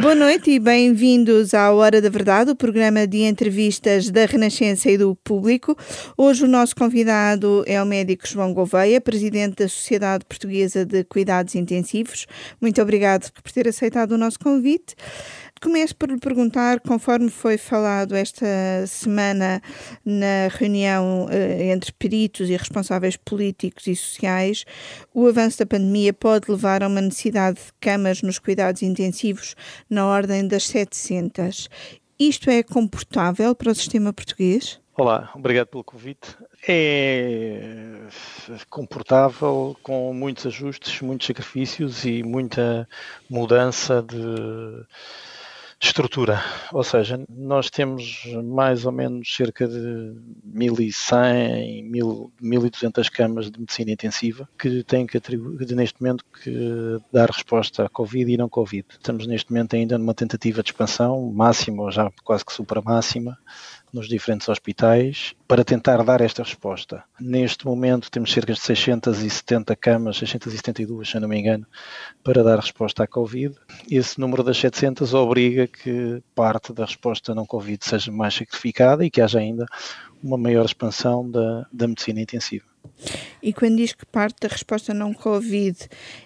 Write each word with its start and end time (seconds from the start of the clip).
Boa 0.00 0.14
noite 0.14 0.52
e 0.52 0.60
bem-vindos 0.60 1.52
à 1.54 1.72
Hora 1.72 2.00
da 2.00 2.08
Verdade, 2.08 2.52
o 2.52 2.54
programa 2.54 3.04
de 3.04 3.24
entrevistas 3.24 4.08
da 4.12 4.26
Renascença 4.26 4.88
e 4.88 4.96
do 4.96 5.16
Público. 5.16 5.76
Hoje 6.16 6.44
o 6.44 6.48
nosso 6.48 6.76
convidado 6.76 7.64
é 7.66 7.82
o 7.82 7.84
médico 7.84 8.24
João 8.24 8.54
Gouveia, 8.54 9.00
presidente 9.00 9.56
da 9.56 9.68
Sociedade 9.68 10.24
Portuguesa 10.24 10.86
de 10.86 11.02
Cuidados 11.02 11.56
Intensivos. 11.56 12.28
Muito 12.60 12.80
obrigado 12.80 13.28
por 13.32 13.50
ter 13.50 13.66
aceitado 13.66 14.12
o 14.12 14.18
nosso 14.18 14.38
convite. 14.38 14.94
Começo 15.60 15.96
por 15.96 16.08
lhe 16.08 16.18
perguntar, 16.18 16.78
conforme 16.80 17.28
foi 17.28 17.58
falado 17.58 18.14
esta 18.14 18.46
semana 18.86 19.60
na 20.04 20.48
reunião 20.50 21.26
eh, 21.30 21.72
entre 21.72 21.90
peritos 21.92 22.48
e 22.48 22.56
responsáveis 22.56 23.16
políticos 23.16 23.88
e 23.88 23.96
sociais, 23.96 24.64
o 25.12 25.26
avanço 25.26 25.58
da 25.58 25.66
pandemia 25.66 26.12
pode 26.12 26.48
levar 26.48 26.84
a 26.84 26.86
uma 26.86 27.00
necessidade 27.00 27.56
de 27.56 27.72
camas 27.80 28.22
nos 28.22 28.38
cuidados 28.38 28.82
intensivos 28.82 29.56
na 29.90 30.06
ordem 30.06 30.46
das 30.46 30.64
700. 30.68 31.68
Isto 32.20 32.50
é 32.50 32.62
comportável 32.62 33.52
para 33.52 33.72
o 33.72 33.74
sistema 33.74 34.12
português? 34.12 34.80
Olá, 34.96 35.30
obrigado 35.34 35.68
pelo 35.68 35.84
convite. 35.84 36.36
É 36.66 38.08
comportável 38.68 39.76
com 39.82 40.12
muitos 40.12 40.46
ajustes, 40.46 41.00
muitos 41.00 41.26
sacrifícios 41.26 42.04
e 42.04 42.22
muita 42.24 42.88
mudança 43.30 44.02
de 44.02 44.84
estrutura, 45.80 46.42
ou 46.72 46.82
seja, 46.82 47.24
nós 47.28 47.70
temos 47.70 48.24
mais 48.44 48.84
ou 48.84 48.90
menos 48.90 49.32
cerca 49.32 49.66
de 49.66 50.12
1100, 50.44 51.84
1200 52.40 53.08
camas 53.08 53.50
de 53.50 53.60
medicina 53.60 53.92
intensiva 53.92 54.48
que 54.58 54.82
têm 54.82 55.06
que 55.06 55.16
atribuir, 55.16 55.74
neste 55.74 56.02
momento 56.02 56.24
que 56.42 56.98
dar 57.12 57.30
resposta 57.30 57.84
à 57.84 57.88
Covid 57.88 58.32
e 58.32 58.36
não 58.36 58.48
Covid. 58.48 58.86
Estamos 58.90 59.26
neste 59.26 59.52
momento 59.52 59.76
ainda 59.76 59.96
numa 59.96 60.14
tentativa 60.14 60.62
de 60.62 60.70
expansão 60.70 61.30
máxima 61.32 61.84
ou 61.84 61.90
já 61.90 62.10
quase 62.24 62.44
que 62.44 62.52
supra 62.52 62.82
máxima 62.82 63.38
nos 63.92 64.08
diferentes 64.08 64.48
hospitais 64.48 65.34
para 65.46 65.64
tentar 65.64 66.02
dar 66.04 66.20
esta 66.20 66.42
resposta. 66.42 67.02
Neste 67.20 67.66
momento 67.66 68.10
temos 68.10 68.32
cerca 68.32 68.52
de 68.52 68.60
670 68.60 69.74
camas, 69.76 70.16
672 70.18 71.10
se 71.10 71.20
não 71.20 71.28
me 71.28 71.38
engano, 71.38 71.66
para 72.22 72.42
dar 72.42 72.58
resposta 72.58 73.04
à 73.04 73.06
Covid. 73.06 73.54
Esse 73.90 74.20
número 74.20 74.42
das 74.42 74.58
700 74.58 75.14
obriga 75.14 75.66
que 75.66 76.22
parte 76.34 76.72
da 76.72 76.84
resposta 76.84 77.34
não 77.34 77.46
Covid 77.46 77.84
seja 77.84 78.12
mais 78.12 78.34
sacrificada 78.34 79.04
e 79.04 79.10
que 79.10 79.20
haja 79.20 79.38
ainda 79.38 79.66
uma 80.22 80.36
maior 80.36 80.64
expansão 80.64 81.28
da, 81.30 81.66
da 81.72 81.88
medicina 81.88 82.20
intensiva. 82.20 82.67
E 83.42 83.52
quando 83.52 83.76
diz 83.76 83.92
que 83.92 84.04
parte 84.04 84.40
da 84.40 84.48
resposta 84.48 84.92
não 84.92 85.14
Covid 85.14 85.76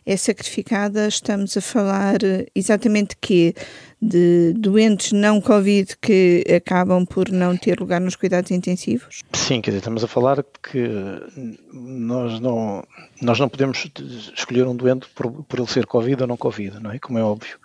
é 0.06 0.16
sacrificada, 0.16 1.06
estamos 1.06 1.56
a 1.56 1.60
falar 1.60 2.22
eh, 2.24 2.46
exatamente 2.54 3.16
que 3.20 3.54
de 4.00 4.52
doentes 4.54 5.12
não 5.12 5.40
Covid 5.40 5.96
que 6.00 6.44
acabam 6.52 7.06
por 7.06 7.30
não 7.30 7.56
ter 7.56 7.78
lugar 7.78 8.00
nos 8.00 8.16
cuidados 8.16 8.50
intensivos? 8.50 9.20
Sim, 9.32 9.60
quer 9.60 9.70
dizer, 9.70 9.78
estamos 9.78 10.02
a 10.02 10.08
falar 10.08 10.44
que 10.60 10.88
nós 11.72 12.40
não, 12.40 12.82
nós 13.20 13.38
não 13.38 13.48
podemos 13.48 13.88
escolher 14.36 14.66
um 14.66 14.74
doente 14.74 15.06
por, 15.14 15.30
por 15.44 15.58
ele 15.60 15.68
ser 15.68 15.86
Covid 15.86 16.22
ou 16.22 16.26
não 16.26 16.36
Covid, 16.36 16.80
não 16.80 16.90
é? 16.90 16.98
Como 16.98 17.18
é 17.18 17.22
óbvio. 17.22 17.58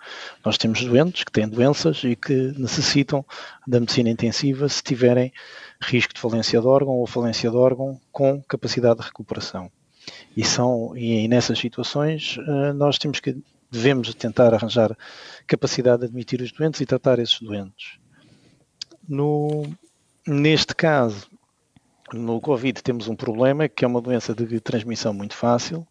Nós 0.44 0.56
temos 0.56 0.84
doentes 0.84 1.24
que 1.24 1.32
têm 1.32 1.48
doenças 1.48 2.04
e 2.04 2.14
que 2.14 2.52
necessitam 2.56 3.24
da 3.66 3.80
medicina 3.80 4.10
intensiva 4.10 4.68
se 4.68 4.82
tiverem 4.82 5.32
risco 5.80 6.14
de 6.14 6.20
falência 6.20 6.60
de 6.60 6.66
órgão 6.66 6.94
ou 6.94 7.06
falência 7.06 7.50
de 7.50 7.56
órgão 7.56 8.00
com 8.12 8.42
capacidade 8.42 9.00
de 9.00 9.06
recuperação. 9.06 9.70
E, 10.36 10.44
são, 10.44 10.96
e 10.96 11.28
nessas 11.28 11.58
situações 11.58 12.38
eh, 12.38 12.72
nós 12.72 12.98
temos 12.98 13.20
que 13.20 13.36
devemos 13.70 14.14
tentar 14.14 14.54
arranjar 14.54 14.96
capacidade 15.46 16.00
de 16.00 16.06
admitir 16.06 16.40
os 16.40 16.52
doentes 16.52 16.80
e 16.80 16.86
tratar 16.86 17.18
esses 17.18 17.40
doentes. 17.40 17.98
No, 19.06 19.64
neste 20.26 20.74
caso, 20.74 21.28
no 22.12 22.40
Covid 22.40 22.82
temos 22.82 23.08
um 23.08 23.16
problema 23.16 23.68
que 23.68 23.84
é 23.84 23.88
uma 23.88 24.00
doença 24.00 24.34
de 24.34 24.60
transmissão 24.60 25.12
muito 25.12 25.34
fácil 25.34 25.86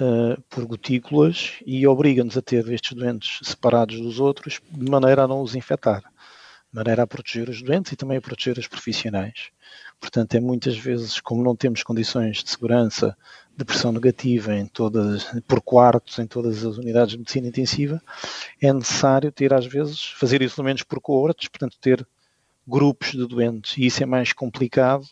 uh, 0.00 0.40
por 0.48 0.64
gotículas 0.64 1.54
e 1.66 1.86
obriga-nos 1.86 2.36
a 2.36 2.42
ter 2.42 2.68
estes 2.72 2.96
doentes 2.96 3.40
separados 3.42 4.00
dos 4.00 4.20
outros 4.20 4.60
de 4.70 4.90
maneira 4.90 5.24
a 5.24 5.28
não 5.28 5.42
os 5.42 5.54
infectar, 5.54 6.02
maneira 6.72 7.02
a 7.02 7.06
proteger 7.06 7.48
os 7.48 7.62
doentes 7.62 7.92
e 7.92 7.96
também 7.96 8.18
a 8.18 8.20
proteger 8.20 8.58
os 8.58 8.68
profissionais. 8.68 9.50
Portanto, 10.00 10.34
é 10.34 10.40
muitas 10.40 10.76
vezes, 10.76 11.20
como 11.20 11.42
não 11.42 11.56
temos 11.56 11.82
condições 11.82 12.42
de 12.42 12.50
segurança 12.50 13.16
de 13.56 13.64
pressão 13.64 13.90
negativa 13.90 14.54
em 14.54 14.66
todas, 14.66 15.24
por 15.46 15.60
quartos 15.60 16.18
em 16.18 16.26
todas 16.26 16.64
as 16.64 16.76
unidades 16.76 17.12
de 17.12 17.18
medicina 17.18 17.48
intensiva, 17.48 18.00
é 18.60 18.72
necessário 18.72 19.32
ter 19.32 19.52
às 19.52 19.66
vezes, 19.66 20.12
fazer 20.12 20.40
isolamentos 20.42 20.84
por 20.84 21.00
coortes, 21.00 21.48
portanto 21.48 21.76
ter 21.80 22.06
grupos 22.66 23.12
de 23.12 23.26
doentes, 23.26 23.76
e 23.76 23.86
isso 23.86 24.02
é 24.02 24.06
mais 24.06 24.32
complicado 24.32 25.04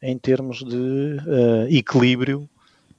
em 0.00 0.16
termos 0.16 0.58
de 0.64 0.76
uh, 0.76 1.66
equilíbrio 1.68 2.48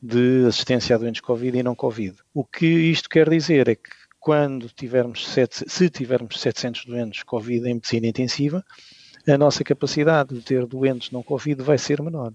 de 0.01 0.45
assistência 0.47 0.95
a 0.95 0.99
doentes 0.99 1.21
Covid 1.21 1.57
e 1.57 1.63
não 1.63 1.73
Covid. 1.73 2.17
O 2.33 2.43
que 2.43 2.65
isto 2.65 3.09
quer 3.09 3.29
dizer 3.29 3.69
é 3.69 3.75
que 3.75 3.89
quando 4.23 4.69
tivermos, 4.69 5.27
sete, 5.27 5.69
se 5.69 5.89
tivermos 5.89 6.39
700 6.39 6.85
doentes 6.85 7.23
Covid 7.23 7.67
em 7.67 7.73
medicina 7.73 8.07
intensiva, 8.07 8.63
a 9.27 9.37
nossa 9.37 9.65
capacidade 9.65 10.33
de 10.33 10.41
ter 10.41 10.65
doentes 10.65 11.11
não 11.11 11.21
Covid 11.21 11.61
vai 11.61 11.77
ser 11.77 12.01
menor. 12.01 12.31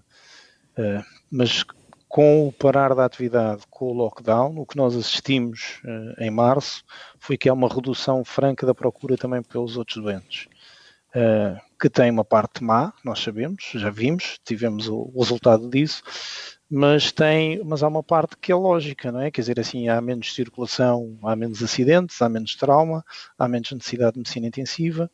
Uh, 0.77 1.03
mas 1.31 1.65
com 2.07 2.47
o 2.47 2.53
parar 2.53 2.93
da 2.93 3.05
atividade, 3.05 3.63
com 3.71 3.85
o 3.85 3.93
lockdown, 3.93 4.59
o 4.59 4.67
que 4.67 4.77
nós 4.77 4.95
assistimos 4.95 5.81
uh, 5.83 6.23
em 6.23 6.29
março 6.29 6.83
foi 7.17 7.35
que 7.35 7.49
há 7.49 7.53
uma 7.53 7.67
redução 7.67 8.23
franca 8.23 8.67
da 8.67 8.75
procura 8.75 9.17
também 9.17 9.41
pelos 9.41 9.75
outros 9.75 9.97
doentes. 10.03 10.47
Uh, 11.09 11.59
que 11.81 11.89
tem 11.89 12.11
uma 12.11 12.23
parte 12.23 12.63
má, 12.63 12.93
nós 13.03 13.19
sabemos, 13.19 13.63
já 13.73 13.89
vimos, 13.89 14.39
tivemos 14.45 14.87
o, 14.87 15.09
o, 15.11 15.23
resultado 15.23 15.67
disso, 15.67 16.03
mas 16.69 17.11
tem, 17.11 17.63
mas 17.63 17.83
há 17.83 17.87
uma 17.87 18.03
parte 18.03 18.37
que 18.37 18.51
é 18.51 18.55
lógica, 18.55 19.11
não 19.11 19.21
é? 19.21 19.31
Quer 19.31 19.41
dizer, 19.41 19.59
assim, 19.59 19.89
há 19.89 19.99
menos 20.01 20.33
circulação, 20.33 21.17
há 21.23 21.35
menos 21.35 21.63
acidentes, 21.63 22.21
há 22.21 22.29
menos 22.29 22.55
trauma, 22.55 23.03
há 23.37 23.47
menos 23.47 23.71
necessidade 23.71 24.13
de 24.13 24.19
medicina 24.19 24.47
intensiva, 24.47 25.09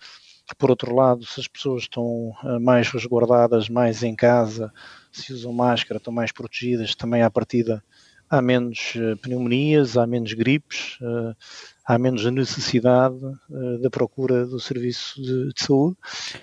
por 0.58 0.70
outro 0.70 0.94
lado, 0.94 1.26
se 1.26 1.40
as 1.40 1.48
pessoas 1.48 1.84
estão 1.84 2.36
eh, 2.44 2.60
mais 2.60 2.90
resguardadas, 2.90 3.68
mais 3.68 4.04
em 4.04 4.16
casa, 4.16 4.72
se 5.12 5.34
usam 5.34 5.52
máscara, 5.52 5.98
estão 5.98 6.14
mais 6.14 6.32
protegidas, 6.32 6.94
também 6.94 7.24
à 7.24 7.32
partida 7.32 7.84
há 8.30 8.42
menos 8.42 8.94
eh, 8.96 9.16
pneumonias, 9.16 9.98
há 9.98 10.06
menos 10.06 10.34
gripes, 10.34 10.98
eh, 11.02 11.36
há 11.85 12.00
menos 12.00 12.25
a 12.25 12.31
necessidade 12.31 13.16
uh, 13.16 13.78
da 13.79 13.90
procura 13.90 14.46
do 14.46 14.59
serviço 14.59 15.22
de, 15.22 15.53
de, 15.53 15.63
saúde 15.63 15.96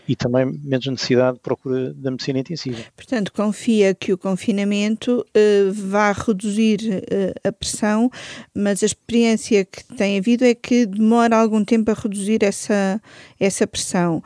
e 0.06 0.14
também 0.14 0.46
menos 0.46 0.86
necessidade 0.86 1.34
de 1.34 1.40
procura 1.40 1.92
da 1.94 2.10
medicina 2.10 2.38
intensiva. 2.38 2.78
Portanto, 2.94 3.32
confia 3.32 3.94
que 3.94 4.12
o 4.12 4.18
confinamento 4.18 5.20
uh, 5.20 5.72
vá 5.72 6.12
reduzir 6.12 6.80
uh, 6.80 7.48
a 7.48 7.50
pressão, 7.50 8.10
mas 8.54 8.82
a 8.82 8.86
experiência 8.86 9.64
que 9.64 9.84
tem 9.96 10.18
havido 10.18 10.44
é 10.44 10.54
que 10.54 10.86
demora 10.86 11.36
algum 11.36 11.64
tempo 11.64 11.90
a 11.90 11.94
reduzir 11.94 12.44
essa, 12.44 13.00
essa 13.40 13.66
pressão. 13.66 14.22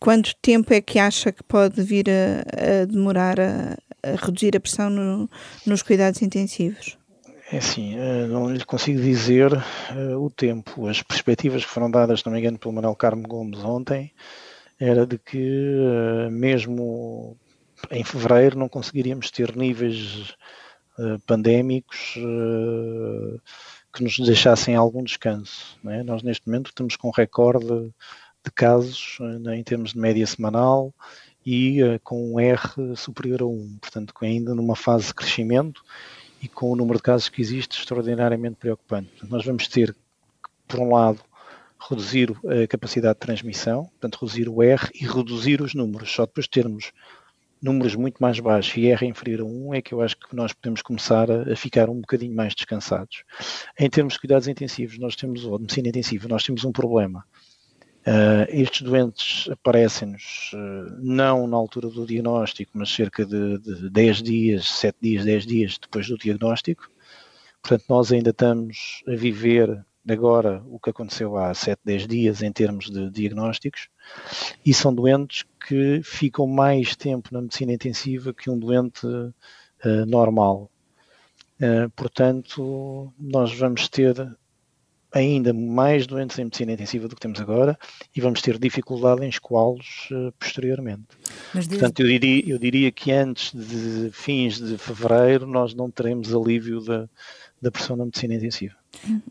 quanto 0.00 0.34
tempo 0.42 0.72
é 0.74 0.80
que 0.80 0.98
acha 0.98 1.30
que 1.30 1.42
pode 1.44 1.80
vir 1.82 2.06
a, 2.10 2.82
a 2.82 2.84
demorar 2.84 3.38
a, 3.38 3.76
a 4.02 4.16
reduzir 4.24 4.56
a 4.56 4.60
pressão 4.60 4.90
no, 4.90 5.30
nos 5.64 5.82
cuidados 5.82 6.22
intensivos? 6.22 6.98
É 7.50 7.56
assim, 7.58 7.98
eh, 7.98 8.26
não 8.26 8.52
lhe 8.52 8.62
consigo 8.62 9.00
dizer 9.00 9.50
uh, 9.54 10.22
o 10.22 10.28
tempo. 10.28 10.86
As 10.86 11.02
perspectivas 11.02 11.64
que 11.64 11.70
foram 11.70 11.90
dadas, 11.90 12.22
não 12.22 12.30
me 12.32 12.40
engano, 12.40 12.58
pelo 12.58 12.74
Manuel 12.74 12.94
Carmo 12.94 13.26
Gomes 13.26 13.64
ontem, 13.64 14.12
era 14.78 15.06
de 15.06 15.16
que 15.16 15.38
uh, 15.38 16.30
mesmo 16.30 17.38
em 17.90 18.04
fevereiro 18.04 18.58
não 18.58 18.68
conseguiríamos 18.68 19.30
ter 19.30 19.56
níveis 19.56 20.34
pandémicos 21.28 22.14
que 23.94 24.02
nos 24.02 24.18
deixassem 24.18 24.74
algum 24.74 25.04
descanso. 25.04 25.78
É? 25.86 26.02
Nós 26.02 26.24
neste 26.24 26.44
momento 26.48 26.70
estamos 26.70 26.96
com 26.96 27.06
um 27.06 27.12
recorde 27.12 27.68
de 28.44 28.50
casos 28.52 29.16
em 29.54 29.62
termos 29.62 29.92
de 29.92 29.98
média 29.98 30.26
semanal 30.26 30.92
e 31.46 31.78
com 32.02 32.34
um 32.34 32.40
R 32.40 32.96
superior 32.96 33.42
a 33.42 33.46
1, 33.46 33.78
portanto 33.80 34.12
ainda 34.22 34.56
numa 34.56 34.74
fase 34.74 35.06
de 35.06 35.14
crescimento 35.14 35.84
e 36.42 36.48
com 36.48 36.70
o 36.70 36.76
número 36.76 36.98
de 36.98 37.02
casos 37.02 37.28
que 37.28 37.40
existe 37.40 37.78
extraordinariamente 37.78 38.56
preocupante. 38.56 39.10
Nós 39.28 39.44
vamos 39.44 39.66
ter, 39.68 39.94
por 40.66 40.80
um 40.80 40.94
lado, 40.94 41.20
reduzir 41.78 42.30
a 42.46 42.66
capacidade 42.66 43.14
de 43.14 43.20
transmissão, 43.20 43.84
portanto, 43.84 44.18
reduzir 44.20 44.48
o 44.48 44.62
R 44.62 44.88
e 44.94 45.06
reduzir 45.06 45.62
os 45.62 45.74
números. 45.74 46.10
Só 46.10 46.26
depois 46.26 46.44
de 46.44 46.50
termos 46.50 46.92
números 47.62 47.94
muito 47.94 48.18
mais 48.18 48.38
baixos 48.38 48.76
e 48.76 48.86
R 48.86 49.06
inferior 49.06 49.40
a 49.40 49.44
1 49.44 49.74
é 49.74 49.82
que 49.82 49.92
eu 49.92 50.00
acho 50.00 50.16
que 50.16 50.34
nós 50.34 50.52
podemos 50.52 50.82
começar 50.82 51.30
a, 51.30 51.52
a, 51.52 51.56
ficar 51.56 51.88
um 51.88 52.00
bocadinho 52.00 52.34
mais 52.34 52.54
descansados. 52.54 53.24
Em 53.78 53.88
termos 53.90 54.14
de 54.14 54.20
cuidados 54.20 54.48
intensivos, 54.48 54.98
nós 54.98 55.16
temos, 55.16 55.44
ou 55.44 55.56
de 55.56 55.62
medicina 55.62 55.88
intensiva, 55.88 56.28
nós 56.28 56.44
temos 56.44 56.64
um 56.64 56.72
problema 56.72 57.24
Uh, 58.08 58.48
estes 58.48 58.80
doentes 58.80 59.50
aparecem-nos 59.50 60.50
uh, 60.54 60.96
não 60.98 61.46
na 61.46 61.58
altura 61.58 61.90
do 61.90 62.06
diagnóstico, 62.06 62.70
mas 62.72 62.88
cerca 62.88 63.22
de, 63.22 63.58
de 63.58 63.90
10 63.90 64.22
dias, 64.22 64.66
7 64.66 64.96
dias, 64.98 65.24
10 65.26 65.46
dias 65.46 65.78
depois 65.78 66.08
do 66.08 66.16
diagnóstico. 66.16 66.90
Portanto, 67.60 67.84
nós 67.86 68.10
ainda 68.10 68.30
estamos 68.30 69.02
a 69.06 69.14
viver 69.14 69.84
agora 70.08 70.64
o 70.70 70.80
que 70.80 70.88
aconteceu 70.88 71.36
há 71.36 71.52
7, 71.52 71.82
10 71.84 72.06
dias 72.06 72.42
em 72.42 72.50
termos 72.50 72.88
de 72.88 73.10
diagnósticos, 73.10 73.90
e 74.64 74.72
são 74.72 74.94
doentes 74.94 75.44
que 75.66 76.00
ficam 76.02 76.46
mais 76.46 76.96
tempo 76.96 77.28
na 77.30 77.42
medicina 77.42 77.74
intensiva 77.74 78.32
que 78.32 78.48
um 78.48 78.58
doente 78.58 79.06
uh, 79.06 80.06
normal. 80.06 80.70
Portanto, 81.96 83.12
nós 83.18 83.52
vamos 83.52 83.88
ter 83.88 84.14
ainda 85.12 85.52
mais 85.52 86.06
doentes 86.06 86.38
em 86.38 86.44
medicina 86.44 86.72
intensiva 86.72 87.08
do 87.08 87.14
que 87.14 87.20
temos 87.20 87.40
agora 87.40 87.78
e 88.14 88.20
vamos 88.20 88.42
ter 88.42 88.58
dificuldade 88.58 89.24
em 89.24 89.28
escoá-los 89.28 90.08
uh, 90.10 90.32
posteriormente. 90.38 91.06
Desde... 91.54 91.70
Portanto, 91.70 92.00
eu 92.00 92.06
diria, 92.06 92.42
eu 92.46 92.58
diria 92.58 92.92
que 92.92 93.10
antes 93.10 93.52
de 93.54 94.10
fins 94.12 94.58
de 94.58 94.76
fevereiro 94.76 95.46
nós 95.46 95.74
não 95.74 95.90
teremos 95.90 96.34
alívio 96.34 96.80
da, 96.80 97.08
da 97.60 97.70
pressão 97.70 97.96
na 97.96 98.04
medicina 98.04 98.34
intensiva. 98.34 98.74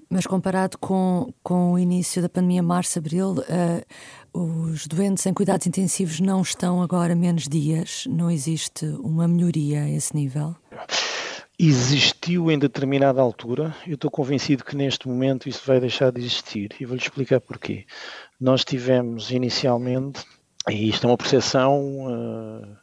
Mas 0.09 0.25
comparado 0.25 0.77
com, 0.77 1.33
com 1.43 1.73
o 1.73 1.79
início 1.79 2.21
da 2.21 2.29
pandemia, 2.29 2.63
março, 2.63 2.97
abril, 2.97 3.35
uh, 3.37 4.39
os 4.71 4.87
doentes 4.87 5.25
em 5.25 5.33
cuidados 5.33 5.65
intensivos 5.67 6.19
não 6.19 6.41
estão 6.41 6.81
agora 6.81 7.15
menos 7.15 7.47
dias? 7.47 8.05
Não 8.07 8.29
existe 8.29 8.85
uma 8.99 9.27
melhoria 9.27 9.83
a 9.83 9.89
esse 9.89 10.15
nível? 10.15 10.55
Existiu 11.59 12.51
em 12.51 12.59
determinada 12.59 13.21
altura. 13.21 13.75
Eu 13.85 13.95
estou 13.95 14.11
convencido 14.11 14.63
que 14.63 14.75
neste 14.75 15.07
momento 15.07 15.49
isso 15.49 15.63
vai 15.65 15.79
deixar 15.79 16.11
de 16.11 16.21
existir 16.21 16.75
e 16.79 16.85
vou-lhe 16.85 17.01
explicar 17.01 17.41
porquê. 17.41 17.85
Nós 18.39 18.63
tivemos 18.63 19.31
inicialmente, 19.31 20.23
e 20.69 20.89
isto 20.89 21.07
é 21.07 21.09
uma 21.09 21.17
percepção 21.17 22.77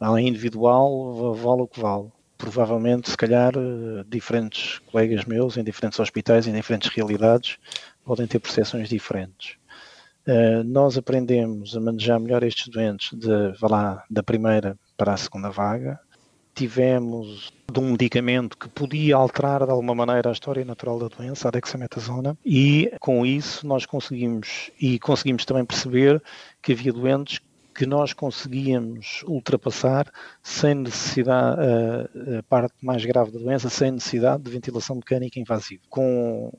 uh, 0.00 0.18
individual, 0.18 1.34
vale 1.34 1.62
o 1.62 1.68
que 1.68 1.80
vale. 1.80 2.10
Provavelmente, 2.36 3.08
se 3.08 3.16
calhar, 3.16 3.56
uh, 3.56 4.02
diferentes 4.08 4.80
colegas 4.80 5.24
meus 5.24 5.56
em 5.56 5.62
diferentes 5.62 6.00
hospitais, 6.00 6.48
em 6.48 6.52
diferentes 6.52 6.92
realidades, 6.92 7.56
podem 8.04 8.26
ter 8.26 8.40
percepções 8.40 8.88
diferentes. 8.88 9.56
Uh, 10.26 10.64
nós 10.64 10.98
aprendemos 10.98 11.76
a 11.76 11.80
manejar 11.80 12.18
melhor 12.18 12.42
estes 12.42 12.66
doentes 12.66 13.16
de, 13.16 13.52
lá, 13.62 14.04
da 14.10 14.24
primeira 14.24 14.76
para 14.96 15.12
a 15.12 15.16
segunda 15.16 15.50
vaga, 15.50 16.00
tivemos 16.54 17.52
de 17.70 17.80
um 17.80 17.92
medicamento 17.92 18.56
que 18.56 18.68
podia 18.68 19.16
alterar 19.16 19.64
de 19.64 19.70
alguma 19.70 19.94
maneira 19.94 20.28
a 20.28 20.32
história 20.32 20.64
natural 20.64 20.98
da 20.98 21.08
doença, 21.08 21.48
a 21.48 21.50
dexametasona, 21.50 22.36
e 22.44 22.92
com 23.00 23.24
isso 23.24 23.66
nós 23.66 23.86
conseguimos 23.86 24.70
e 24.80 24.98
conseguimos 24.98 25.44
também 25.44 25.64
perceber 25.64 26.22
que 26.62 26.72
havia 26.72 26.92
doentes 26.92 27.40
que 27.74 27.86
nós 27.86 28.12
conseguíamos 28.12 29.22
ultrapassar 29.26 30.12
sem 30.42 30.74
necessidade, 30.74 31.60
a, 32.38 32.42
parte 32.42 32.74
mais 32.82 33.04
grave 33.04 33.30
da 33.30 33.38
doença, 33.38 33.68
sem 33.68 33.92
necessidade 33.92 34.42
de 34.42 34.50
ventilação 34.50 34.96
mecânica 34.96 35.40
invasiva. 35.40 35.82
Com 35.88 36.52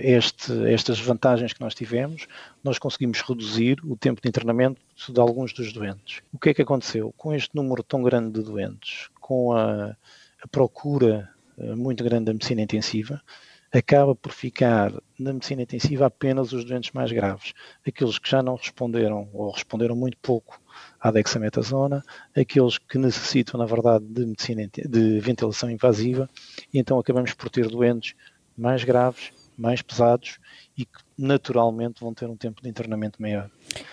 este, 0.00 0.52
estas 0.68 1.00
vantagens 1.00 1.52
que 1.52 1.60
nós 1.60 1.74
tivemos, 1.74 2.26
nós 2.62 2.78
conseguimos 2.78 3.20
reduzir 3.20 3.78
o 3.84 3.96
tempo 3.96 4.20
de 4.20 4.28
internamento 4.28 4.80
de 5.08 5.20
alguns 5.20 5.52
dos 5.52 5.72
doentes. 5.72 6.22
O 6.32 6.38
que 6.38 6.50
é 6.50 6.54
que 6.54 6.62
aconteceu? 6.62 7.14
Com 7.16 7.32
este 7.32 7.54
número 7.54 7.82
tão 7.82 8.02
grande 8.02 8.32
de 8.32 8.42
doentes, 8.42 9.08
com 9.28 9.52
a, 9.52 9.94
a 10.42 10.48
procura 10.50 11.28
uh, 11.58 11.76
muito 11.76 12.02
grande 12.02 12.24
da 12.24 12.32
medicina 12.32 12.62
intensiva, 12.62 13.20
acaba 13.70 14.14
por 14.14 14.32
ficar 14.32 14.90
na 15.18 15.34
medicina 15.34 15.60
intensiva 15.60 16.06
apenas 16.06 16.54
os 16.54 16.64
doentes 16.64 16.92
mais 16.92 17.12
graves, 17.12 17.52
aqueles 17.86 18.18
que 18.18 18.30
já 18.30 18.42
não 18.42 18.54
responderam 18.56 19.28
ou 19.34 19.50
responderam 19.50 19.94
muito 19.94 20.16
pouco 20.16 20.58
à 20.98 21.10
dexametasona, 21.10 22.02
aqueles 22.34 22.78
que 22.78 22.96
necessitam, 22.96 23.60
na 23.60 23.66
verdade, 23.66 24.06
de 24.06 24.24
medicina 24.24 24.66
de 24.66 25.20
ventilação 25.20 25.70
invasiva, 25.70 26.26
e 26.72 26.78
então 26.78 26.98
acabamos 26.98 27.34
por 27.34 27.50
ter 27.50 27.68
doentes 27.68 28.14
mais 28.56 28.82
graves, 28.82 29.30
mais 29.58 29.82
pesados 29.82 30.38
e 30.74 30.86
que 30.86 31.04
naturalmente 31.18 32.00
vão 32.00 32.14
ter 32.14 32.30
um 32.30 32.36
tempo 32.36 32.62
de 32.62 32.68
internamento 32.68 33.20
maior. 33.20 33.50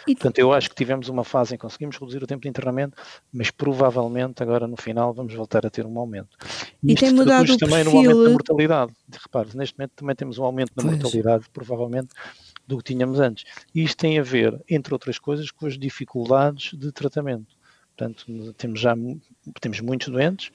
E... 0.08 0.14
Portanto, 0.14 0.38
eu 0.38 0.54
acho 0.54 0.70
que 0.70 0.76
tivemos 0.76 1.10
uma 1.10 1.24
fase 1.24 1.56
em 1.56 1.58
que 1.58 1.62
conseguimos 1.64 1.98
reduzir 1.98 2.24
o 2.24 2.28
tempo 2.28 2.44
de 2.44 2.50
internamento, 2.50 2.96
mas 3.34 3.50
provavelmente 3.50 4.44
agora 4.44 4.68
no 4.68 4.78
final 4.78 5.12
vamos 5.12 5.34
voltar 5.34 5.66
a 5.66 5.70
ter 5.70 5.86
um 5.86 5.98
aumento. 5.98 6.38
E, 6.84 6.92
e 6.92 6.96
tem 6.96 7.12
mudado 7.12 7.52
o 7.52 7.58
também 7.58 7.84
perfil... 7.84 7.92
no 7.92 7.98
aumento 7.98 8.24
da 8.24 8.30
mortalidade. 8.30 8.94
Repare, 9.12 9.50
neste 9.56 9.78
momento 9.78 9.92
também 9.96 10.16
temos 10.16 10.38
um 10.38 10.44
aumento 10.44 10.72
da 10.76 10.84
mortalidade, 10.84 11.46
provavelmente, 11.52 12.10
do 12.68 12.78
que 12.78 12.84
tínhamos 12.84 13.20
antes. 13.20 13.44
E 13.74 13.84
isto 13.84 13.98
tem 13.98 14.20
a 14.20 14.24
ver, 14.24 14.62
entre 14.70 14.94
outras 14.94 15.18
coisas, 15.18 15.50
com 15.50 15.66
as 15.66 15.78
dificuldades 15.78 16.78
de 16.78 16.92
tratamento. 16.92 17.56
Portanto, 17.98 18.54
temos 18.54 18.80
já 18.80 18.94
temos 19.60 19.80
muitos 19.80 20.10
doentes, 20.10 20.52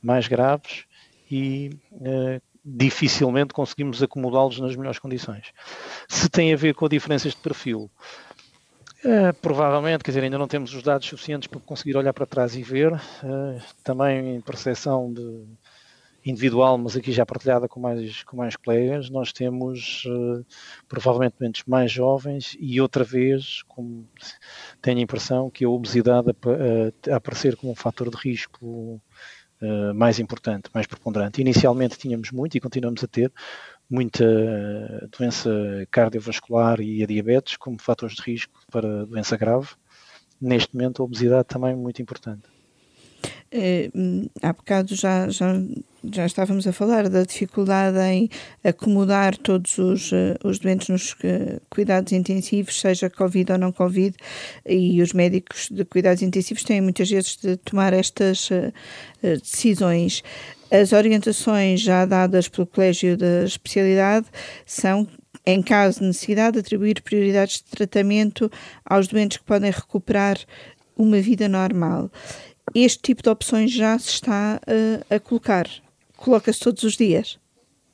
mais 0.00 0.28
graves, 0.28 0.84
e 1.30 1.70
uh, 1.92 2.40
dificilmente 2.64 3.52
conseguimos 3.52 4.02
acomodá-los 4.02 4.60
nas 4.60 4.76
melhores 4.76 4.98
condições. 4.98 5.52
Se 6.08 6.28
tem 6.28 6.52
a 6.52 6.56
ver 6.56 6.74
com 6.74 6.88
diferenças 6.88 7.32
de 7.32 7.38
perfil, 7.38 7.90
é, 9.04 9.32
provavelmente, 9.32 10.04
quer 10.04 10.12
dizer, 10.12 10.22
ainda 10.22 10.38
não 10.38 10.46
temos 10.46 10.72
os 10.72 10.82
dados 10.82 11.08
suficientes 11.08 11.48
para 11.48 11.58
conseguir 11.60 11.96
olhar 11.96 12.12
para 12.12 12.24
trás 12.24 12.54
e 12.54 12.62
ver. 12.62 12.92
É, 12.92 13.60
também 13.82 14.36
em 14.36 14.40
percepção 14.40 15.12
de 15.12 15.44
individual, 16.24 16.78
mas 16.78 16.96
aqui 16.96 17.10
já 17.10 17.26
partilhada 17.26 17.68
com 17.68 17.80
mais, 17.80 18.22
com 18.22 18.36
mais 18.36 18.54
colegas, 18.54 19.10
nós 19.10 19.32
temos 19.32 20.04
uh, 20.06 20.44
provavelmente 20.88 21.34
doentes 21.38 21.64
mais 21.66 21.90
jovens 21.90 22.56
e 22.60 22.80
outra 22.80 23.02
vez, 23.02 23.62
como 23.66 24.08
tenho 24.80 24.98
a 24.98 25.02
impressão 25.02 25.50
que 25.50 25.64
a 25.64 25.68
obesidade 25.68 26.30
a, 26.30 27.12
a 27.12 27.16
aparecer 27.16 27.56
como 27.56 27.72
um 27.72 27.74
fator 27.74 28.08
de 28.08 28.16
risco 28.16 29.02
uh, 29.62 29.94
mais 29.94 30.18
importante, 30.18 30.68
mais 30.74 30.86
preponderante. 30.86 31.40
Inicialmente 31.40 31.98
tínhamos 31.98 32.30
muito 32.30 32.56
e 32.56 32.60
continuamos 32.60 33.02
a 33.02 33.06
ter 33.06 33.32
muita 33.88 34.24
doença 35.16 35.50
cardiovascular 35.90 36.80
e 36.80 37.02
a 37.02 37.06
diabetes 37.06 37.56
como 37.56 37.80
fatores 37.80 38.16
de 38.16 38.22
risco 38.22 38.60
para 38.70 39.06
doença 39.06 39.36
grave. 39.36 39.68
Neste 40.40 40.74
momento, 40.74 41.02
a 41.02 41.04
obesidade 41.04 41.44
também 41.44 41.76
muito 41.76 42.00
importante. 42.02 42.42
É, 43.50 43.90
há 44.42 44.52
bocado 44.52 44.94
já, 44.94 45.28
já, 45.28 45.52
já 46.10 46.26
estávamos 46.26 46.66
a 46.66 46.72
falar 46.72 47.08
da 47.08 47.22
dificuldade 47.22 47.98
em 47.98 48.28
acomodar 48.64 49.36
todos 49.36 49.78
os, 49.78 50.12
uh, 50.12 50.36
os 50.42 50.58
doentes 50.58 50.88
nos 50.88 51.12
uh, 51.12 51.60
cuidados 51.70 52.12
intensivos, 52.12 52.80
seja 52.80 53.10
Covid 53.10 53.52
ou 53.52 53.58
não 53.58 53.72
Covid, 53.72 54.16
e 54.66 55.00
os 55.02 55.12
médicos 55.12 55.68
de 55.70 55.84
cuidados 55.84 56.22
intensivos 56.22 56.64
têm 56.64 56.80
muitas 56.80 57.10
vezes 57.10 57.36
de 57.36 57.56
tomar 57.56 57.92
estas 57.92 58.50
uh, 58.50 58.72
decisões. 59.22 60.22
As 60.70 60.92
orientações 60.92 61.80
já 61.80 62.04
dadas 62.04 62.48
pelo 62.48 62.66
Colégio 62.66 63.16
da 63.16 63.44
Especialidade 63.44 64.26
são 64.64 65.06
em 65.44 65.60
caso 65.60 66.00
de 66.00 66.06
necessidade, 66.06 66.58
atribuir 66.58 67.02
prioridades 67.02 67.56
de 67.56 67.64
tratamento 67.64 68.50
aos 68.84 69.08
doentes 69.08 69.38
que 69.38 69.44
podem 69.44 69.70
recuperar 69.70 70.38
uma 70.96 71.20
vida 71.20 71.48
normal 71.48 72.10
este 72.74 73.02
tipo 73.02 73.22
de 73.22 73.28
opções 73.28 73.70
já 73.70 73.98
se 73.98 74.08
está 74.08 74.60
uh, 74.66 75.14
a 75.14 75.20
colocar? 75.20 75.66
Coloca-se 76.22 76.60
todos 76.60 76.84
os 76.84 76.96
dias? 76.96 77.36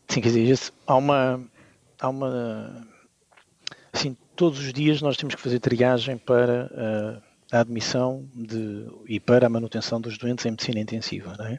Sim, 0.06 0.20
quer 0.20 0.28
dizer, 0.28 0.72
há 0.86 0.96
uma, 0.96 1.42
há 1.98 2.08
uma. 2.10 2.86
Assim, 3.90 4.14
todos 4.36 4.58
os 4.58 4.70
dias 4.70 5.00
nós 5.00 5.16
temos 5.16 5.34
que 5.34 5.40
fazer 5.40 5.58
triagem 5.60 6.18
para 6.18 6.66
uh, 6.66 7.22
a 7.50 7.60
admissão 7.60 8.28
de, 8.34 8.86
e 9.06 9.18
para 9.18 9.46
a 9.46 9.48
manutenção 9.48 9.98
dos 9.98 10.18
doentes 10.18 10.44
em 10.44 10.50
medicina 10.50 10.78
intensiva, 10.78 11.34
é? 11.40 11.56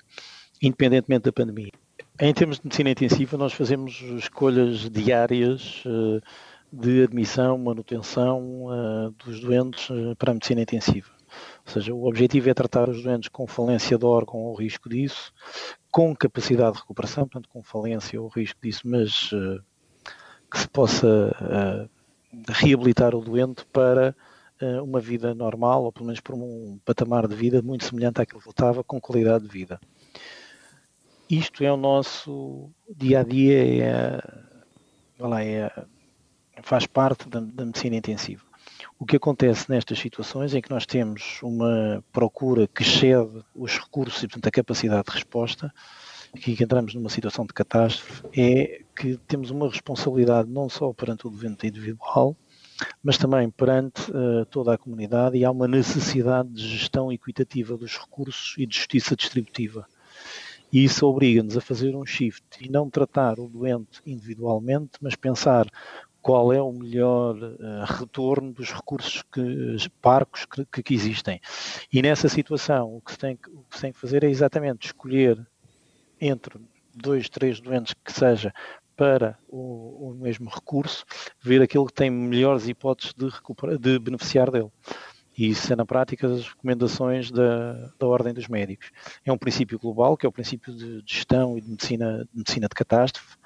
independentemente 0.62 1.24
da 1.24 1.32
pandemia. 1.32 1.72
Em 2.20 2.32
termos 2.36 2.58
de 2.58 2.66
medicina 2.66 2.92
intensiva, 2.92 3.36
nós 3.36 3.52
fazemos 3.54 4.00
escolhas 4.20 4.88
diárias 4.92 5.84
uh, 5.88 6.22
de 6.72 7.02
admissão, 7.02 7.58
manutenção 7.58 8.68
dos 9.26 9.40
doentes 9.40 9.88
para 10.20 10.30
a 10.30 10.34
medicina 10.36 10.62
intensiva. 10.62 11.10
Ou 11.66 11.74
seja, 11.74 11.94
o 11.94 12.08
objetivo 12.08 12.50
é 12.50 12.54
tratar 12.54 12.90
os 12.90 13.02
doentes 13.02 13.30
com 13.30 13.48
falência 13.48 13.98
de 13.98 14.06
órgão 14.06 14.40
ou 14.40 14.56
risco 14.56 14.90
disso, 14.90 15.34
com 15.91 16.15
capacidade 16.15 16.74
de 16.74 16.79
recuperação, 16.79 17.27
portanto, 17.27 17.50
com 17.50 17.63
falência 17.63 18.22
ou 18.22 18.27
risco 18.27 18.60
disso, 18.62 18.81
mas 18.86 19.31
uh, 19.31 19.62
que 20.51 20.60
se 20.60 20.67
possa 20.67 21.08
uh, 21.08 21.89
reabilitar 22.48 23.15
o 23.15 23.22
doente 23.22 23.65
para 23.65 24.15
uh, 24.62 24.84
uma 24.84 25.00
vida 25.00 25.34
normal, 25.34 25.84
ou 25.84 25.91
pelo 25.91 26.05
menos 26.05 26.19
para 26.19 26.36
um 26.36 26.79
patamar 26.86 27.27
de 27.27 27.36
vida 27.36 27.62
muito 27.62 27.86
semelhante 27.86 28.22
àquilo 28.22 28.41
que 28.41 28.50
estava, 28.50 28.84
com 28.84 29.01
qualidade 29.01 29.46
de 29.46 29.50
vida. 29.50 29.79
Isto 31.29 31.63
é 31.63 31.72
o 31.72 31.77
nosso 31.77 32.72
dia 32.89 33.19
a 33.19 33.24
dia, 33.24 33.84
é, 33.84 34.19
é, 35.43 35.72
faz 36.63 36.88
parte 36.88 37.29
da, 37.29 37.39
da 37.39 37.65
medicina 37.65 37.96
intensiva. 37.96 38.49
O 39.01 39.06
que 39.06 39.15
acontece 39.15 39.70
nestas 39.70 39.98
situações 39.98 40.53
em 40.53 40.62
que 40.62 40.70
nós 40.70 40.86
temos 40.86 41.39
uma 41.41 42.03
procura 42.12 42.68
que 42.68 42.82
excede 42.82 43.46
os 43.56 43.79
recursos 43.79 44.22
e, 44.22 44.27
portanto, 44.27 44.48
a 44.48 44.51
capacidade 44.51 45.06
de 45.08 45.13
resposta, 45.13 45.74
aqui 46.36 46.53
que 46.53 46.65
entramos 46.65 46.94
numa 46.94 47.10
situação 47.10 47.46
de 47.46 47.53
catástrofe, 47.53 48.24
é 48.38 48.82
que 48.94 49.15
temos 49.25 49.51
uma 49.51 49.70
responsabilidade 49.70 50.50
não 50.50 50.68
só 50.68 50.91
perante 50.91 51.25
o 51.25 51.29
doente 51.29 51.65
individual, 51.65 52.36
mas 53.01 53.18
também 53.18 53.50
perante 53.50 54.12
uh, 54.12 54.46
toda 54.50 54.74
a 54.74 54.77
comunidade 54.77 55.38
e 55.38 55.46
há 55.46 55.51
uma 55.51 55.68
necessidade 55.68 56.50
de 56.50 56.68
gestão 56.68 57.10
equitativa 57.10 57.77
dos 57.77 57.98
recursos 57.98 58.56
e 58.58 58.65
de 58.65 58.75
justiça 58.75 59.15
distributiva. 59.15 59.88
E 60.72 60.84
isso 60.84 61.08
obriga-nos 61.08 61.58
a 61.58 61.62
fazer 61.62 61.96
um 61.96 62.06
shift 62.06 62.44
e 62.62 62.70
não 62.70 62.89
tratar 62.89 63.39
o 63.39 63.48
doente 63.48 64.01
individualmente, 64.06 64.91
mas 65.01 65.15
pensar 65.15 65.65
qual 66.22 66.52
é 66.52 66.62
o 66.62 66.72
melhor 66.72 67.36
uh, 67.36 67.86
retorno 67.86 68.52
dos 68.52 68.72
recursos 68.72 69.24
que, 69.32 69.78
parcos 70.02 70.46
que, 70.46 70.84
que, 70.84 70.94
existem. 70.94 71.40
E 71.92 72.02
nessa 72.02 72.28
situação, 72.28 72.96
o 72.98 73.02
que, 73.02 73.18
tem, 73.18 73.38
o 73.50 73.64
que 73.64 73.76
se 73.76 73.82
tem 73.82 73.94
que 73.94 74.00
fazer 74.00 74.24
é 74.24 74.30
exatamente 74.30 74.88
escolher 74.88 75.46
entre 76.20 76.60
dois, 76.94 77.30
três 77.30 77.60
doentes 77.62 77.94
que 77.94 78.12
seja 78.12 78.54
para 78.96 79.40
o, 79.48 80.10
o 80.10 80.14
mesmo 80.20 80.50
recurso, 80.50 81.06
ver 81.42 81.62
aquele 81.62 81.86
que 81.86 81.94
tem 81.94 82.10
melhores 82.10 82.68
hipóteses 82.68 83.14
de, 83.14 83.78
de 83.80 83.98
beneficiar 83.98 84.52
dele. 84.52 84.70
E 85.38 85.52
isso 85.52 85.72
é, 85.72 85.76
na 85.78 85.86
prática, 85.86 86.28
as 86.28 86.50
recomendações 86.50 87.32
da, 87.32 87.94
da 87.98 88.06
Ordem 88.06 88.34
dos 88.34 88.50
Médicos. 88.50 88.92
É 89.24 89.32
um 89.32 89.38
princípio 89.38 89.80
global, 89.80 90.18
que 90.18 90.26
é 90.26 90.30
o 90.30 90.34
princípio 90.34 90.76
de 90.76 91.02
gestão 91.06 91.58
e 91.58 91.62
de 91.62 91.70
medicina 91.70 92.26
de, 92.26 92.38
medicina 92.38 92.68
de 92.68 92.76
catástrofe, 92.76 93.38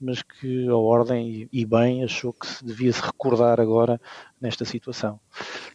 mas 0.00 0.22
que 0.22 0.68
a 0.68 0.76
Ordem, 0.76 1.48
e 1.52 1.64
bem, 1.64 2.04
achou 2.04 2.32
que 2.32 2.46
se 2.46 2.64
devia 2.64 2.92
se 2.92 3.02
recordar 3.02 3.60
agora 3.60 4.00
nesta 4.40 4.64
situação. 4.64 5.20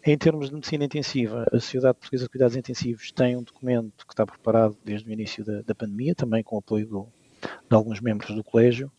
Em 0.06 0.18
termos 0.18 0.50
de 0.50 0.56
medicina 0.56 0.86
intensiva, 0.86 1.46
a 1.52 1.60
Sociedade 1.60 1.98
Portuguesa 1.98 2.26
de 2.26 2.30
Cuidados 2.30 2.56
Intensivos 2.56 3.12
tem 3.12 3.36
um 3.36 3.44
documento 3.44 4.06
que 4.06 4.14
está 4.14 4.26
preparado 4.26 4.78
desde 4.84 5.10
o 5.10 5.14
início 5.14 5.44
da, 5.44 5.62
da 5.62 5.76
pandemia, 5.76 6.16
também 6.16 6.44
com 6.44 6.56
o 6.56 6.60
apoio 6.60 6.88
do, 6.88 7.08
de 7.42 7.76
alguns 7.76 8.00
membros 8.00 8.36
do 8.36 8.44
colégio, 8.44 8.92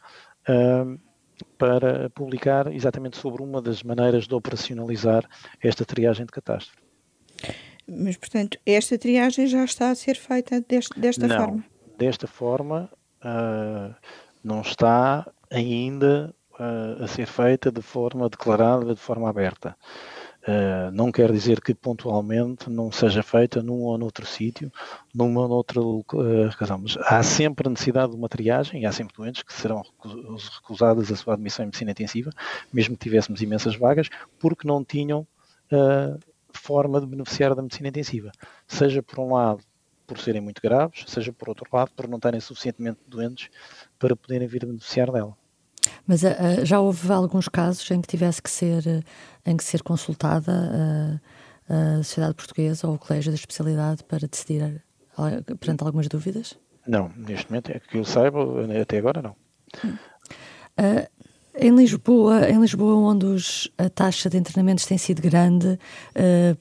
uh, 0.49 0.99
para 1.59 2.11
publicar 2.11 2.73
exatamente 2.73 3.17
sobre 3.17 3.43
uma 3.43 3.61
das 3.61 3.83
maneiras 3.83 4.27
de 4.27 4.35
operacionalizar 4.35 5.29
esta 5.63 5.85
triagem 5.85 6.25
de 6.25 6.33
catástrofe. 6.33 6.87
Mas, 7.87 8.17
portanto, 8.17 8.59
esta 8.67 8.99
triagem 8.99 9.47
já 9.47 9.65
está 9.65 9.91
a 9.91 9.95
ser 9.95 10.17
feita 10.17 10.61
deste, 10.61 10.99
desta 10.99 11.27
não, 11.29 11.37
forma? 11.37 11.65
Desta 11.97 12.27
forma, 12.27 12.91
uh, 13.23 13.95
não 14.47 14.61
está 14.61 15.29
ainda 15.51 16.33
uh, 16.53 17.03
a 17.03 17.07
ser 17.09 17.27
feita 17.27 17.71
de 17.71 17.83
forma 17.83 18.29
declarada, 18.29 18.95
de 18.95 19.01
forma 19.01 19.29
aberta. 19.29 19.77
Uh, 20.43 20.93
não 20.93 21.11
quer 21.11 21.33
dizer 21.33 21.61
que 21.61 21.75
pontualmente 21.75 22.71
não 22.71 22.93
seja 22.93 23.21
feita 23.21 23.61
num 23.61 23.83
ou 23.83 23.99
noutro 23.99 24.25
sítio, 24.25 24.71
numa 25.13 25.41
ou 25.41 25.49
noutra 25.49 25.81
uh, 25.81 26.05
razão, 26.57 26.79
mas 26.79 26.97
há 26.99 27.21
sempre 27.25 27.67
a 27.67 27.71
necessidade 27.71 28.13
de 28.13 28.17
uma 28.17 28.29
triagem 28.29 28.83
e 28.83 28.87
há 28.87 28.93
sempre 28.93 29.17
doentes 29.17 29.43
que 29.43 29.53
serão 29.53 29.83
recusadas 30.55 31.11
a 31.11 31.17
sua 31.17 31.35
admissão 31.35 31.65
em 31.65 31.67
medicina 31.67 31.91
intensiva, 31.91 32.31
mesmo 32.73 32.97
que 32.97 33.03
tivéssemos 33.03 33.43
imensas 33.43 33.75
vagas, 33.75 34.09
porque 34.39 34.69
não 34.69 34.85
tinham 34.85 35.27
uh, 35.73 36.17
forma 36.53 37.01
de 37.01 37.07
beneficiar 37.07 37.53
da 37.53 37.63
medicina 37.63 37.89
intensiva. 37.89 38.31
Seja 38.69 39.03
por 39.03 39.19
um 39.19 39.35
lado 39.35 39.65
por 40.07 40.19
serem 40.19 40.41
muito 40.41 40.63
graves, 40.63 41.05
seja 41.09 41.33
por 41.33 41.49
outro 41.49 41.67
lado 41.73 41.91
por 41.97 42.09
não 42.09 42.17
estarem 42.17 42.41
suficientemente 42.41 43.01
doentes 43.07 43.51
para 43.99 44.17
poderem 44.17 44.47
vir 44.47 44.65
a 44.65 44.67
beneficiar 44.67 45.11
dela. 45.11 45.37
Mas 46.07 46.23
uh, 46.23 46.65
já 46.65 46.81
houve 46.81 47.11
alguns 47.13 47.49
casos 47.49 47.91
em 47.91 48.01
que 48.01 48.09
tivesse 48.09 48.41
que 48.41 48.51
ser, 48.51 48.87
uh, 48.87 49.03
em 49.45 49.57
que 49.57 49.65
ser 49.65 49.83
consultada 49.83 51.21
uh, 51.69 51.73
a 51.73 51.97
Sociedade 52.03 52.35
Portuguesa 52.35 52.87
ou 52.87 52.95
o 52.95 52.99
Colégio 52.99 53.33
da 53.33 53.35
Especialidade 53.35 54.05
para 54.05 54.29
decidir 54.29 54.85
perante 55.59 55.83
algumas 55.83 56.07
dúvidas? 56.07 56.57
Não, 56.87 57.11
neste 57.17 57.51
momento 57.51 57.71
é 57.71 57.81
que 57.81 57.99
eu 57.99 58.05
saiba, 58.05 58.39
até 58.81 58.99
agora 58.99 59.21
não. 59.21 59.35
em 61.59 61.75
Lisboa, 61.75 62.49
em 62.49 62.61
Lisboa, 62.61 62.95
onde 62.95 63.27
os, 63.27 63.69
a 63.77 63.89
taxa 63.89 64.31
de 64.31 64.37
internamentos 64.37 64.87
tem 64.87 64.97
sido 64.97 65.23
grande, 65.23 65.77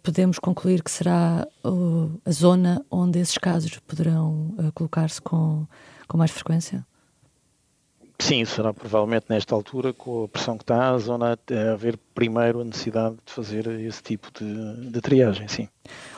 podemos 0.02 0.40
concluir 0.40 0.82
que 0.82 0.90
será 0.90 1.46
a 2.26 2.32
zona 2.32 2.84
onde 2.90 3.20
esses 3.20 3.38
casos 3.38 3.78
poderão 3.80 4.56
colocar-se 4.74 5.22
com, 5.22 5.68
com 6.08 6.18
mais 6.18 6.32
frequência? 6.32 6.84
Sim, 8.18 8.46
será 8.46 8.74
provavelmente 8.74 9.26
nesta 9.30 9.54
altura, 9.54 9.92
com 9.92 10.24
a 10.24 10.28
pressão 10.28 10.58
que 10.58 10.64
está, 10.64 10.90
a 10.90 10.98
zona 10.98 11.38
a 11.52 11.72
haver 11.74 12.00
primeiro 12.14 12.62
a 12.62 12.64
necessidade 12.64 13.16
de 13.26 13.32
fazer 13.32 13.68
esse 13.82 14.02
tipo 14.02 14.30
de, 14.40 14.90
de 14.90 15.02
triagem, 15.02 15.48
sim. 15.48 15.68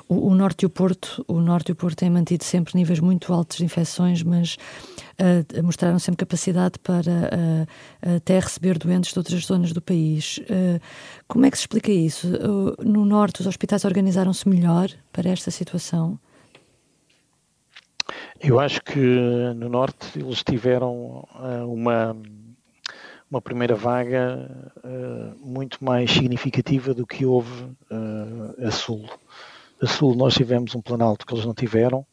O, 0.07 0.29
o, 0.29 0.35
Norte 0.35 0.61
e 0.61 0.65
o 0.65 0.69
Porto, 0.69 1.25
o 1.27 1.41
Norte 1.41 1.69
e 1.69 1.71
o 1.71 1.75
Porto 1.75 1.97
têm 1.97 2.09
mantido 2.09 2.43
sempre 2.43 2.75
níveis 2.75 2.99
muito 2.99 3.33
altos 3.33 3.57
de 3.57 3.65
infecções, 3.65 4.21
mas 4.23 4.57
uh, 5.19 5.63
mostraram 5.63 5.97
sempre 5.99 6.17
capacidade 6.17 6.77
para 6.79 7.11
uh, 7.11 8.15
até 8.15 8.39
receber 8.39 8.77
doentes 8.77 9.11
de 9.11 9.19
outras 9.19 9.43
zonas 9.43 9.73
do 9.73 9.81
país. 9.81 10.37
Uh, 10.37 10.79
como 11.27 11.45
é 11.45 11.51
que 11.51 11.57
se 11.57 11.63
explica 11.63 11.91
isso? 11.91 12.27
no 12.79 13.05
Norte, 13.05 13.41
os 13.41 13.47
hospitais 13.47 13.83
organizaram-se 13.83 14.47
melhor 14.47 14.89
para 15.11 15.29
esta 15.29 15.51
situação? 15.51 16.17
Eu 18.39 18.59
acho 18.59 18.81
que 18.83 18.99
no 19.55 19.67
Norte 19.67 20.19
eles 20.19 20.43
tiveram 20.43 21.27
uh, 21.33 21.65
uma, 21.65 22.15
uma 23.29 23.41
primeira 23.41 23.73
vaga 23.73 24.71
uh, 24.77 25.35
muito 25.39 25.83
mais 25.83 26.11
significativa 26.11 26.93
do 26.93 27.05
que 27.05 27.25
houve 27.25 27.75
a 28.63 28.69
Sul. 28.71 29.09
A 29.81 29.87
Sul 29.87 30.15
nós 30.15 30.35
tivemos 30.35 30.75
um 30.75 30.81
planalto 30.81 31.25
que 31.25 31.33
eles 31.33 31.45
não 31.45 31.53
tiveram, 31.53 32.05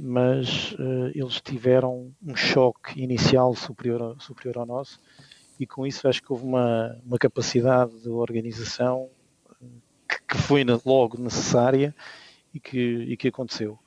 mas 0.00 0.76
eles 1.14 1.40
tiveram 1.40 2.12
um 2.22 2.36
choque 2.36 3.02
inicial 3.02 3.54
superior, 3.54 4.16
superior 4.20 4.58
ao 4.58 4.66
nosso 4.66 5.00
e 5.58 5.66
com 5.66 5.86
isso 5.86 6.06
acho 6.06 6.22
que 6.22 6.32
houve 6.32 6.44
uma, 6.44 6.96
uma 7.04 7.18
capacidade 7.18 7.98
de 8.00 8.08
organização 8.08 9.08
que, 10.08 10.22
que 10.28 10.36
foi 10.36 10.64
logo 10.84 11.18
necessária 11.18 11.94
e 12.54 12.60
que, 12.60 12.78
e 12.78 13.16
que 13.16 13.28
aconteceu 13.28 13.78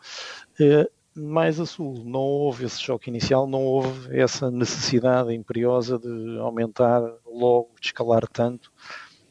mais 1.15 1.60
a 1.60 1.65
sul. 1.65 2.03
Não 2.06 2.20
houve 2.20 2.65
esse 2.65 2.82
choque 2.82 3.10
inicial, 3.10 3.48
não 3.48 3.63
houve 3.63 4.18
essa 4.18 4.50
necessidade 4.50 5.34
imperiosa 5.34 6.00
de 6.00 6.38
aumentar 6.39 7.01
logo, 7.25 7.72
de 7.80 7.88
escalar 7.88 8.27
tanto 8.27 8.72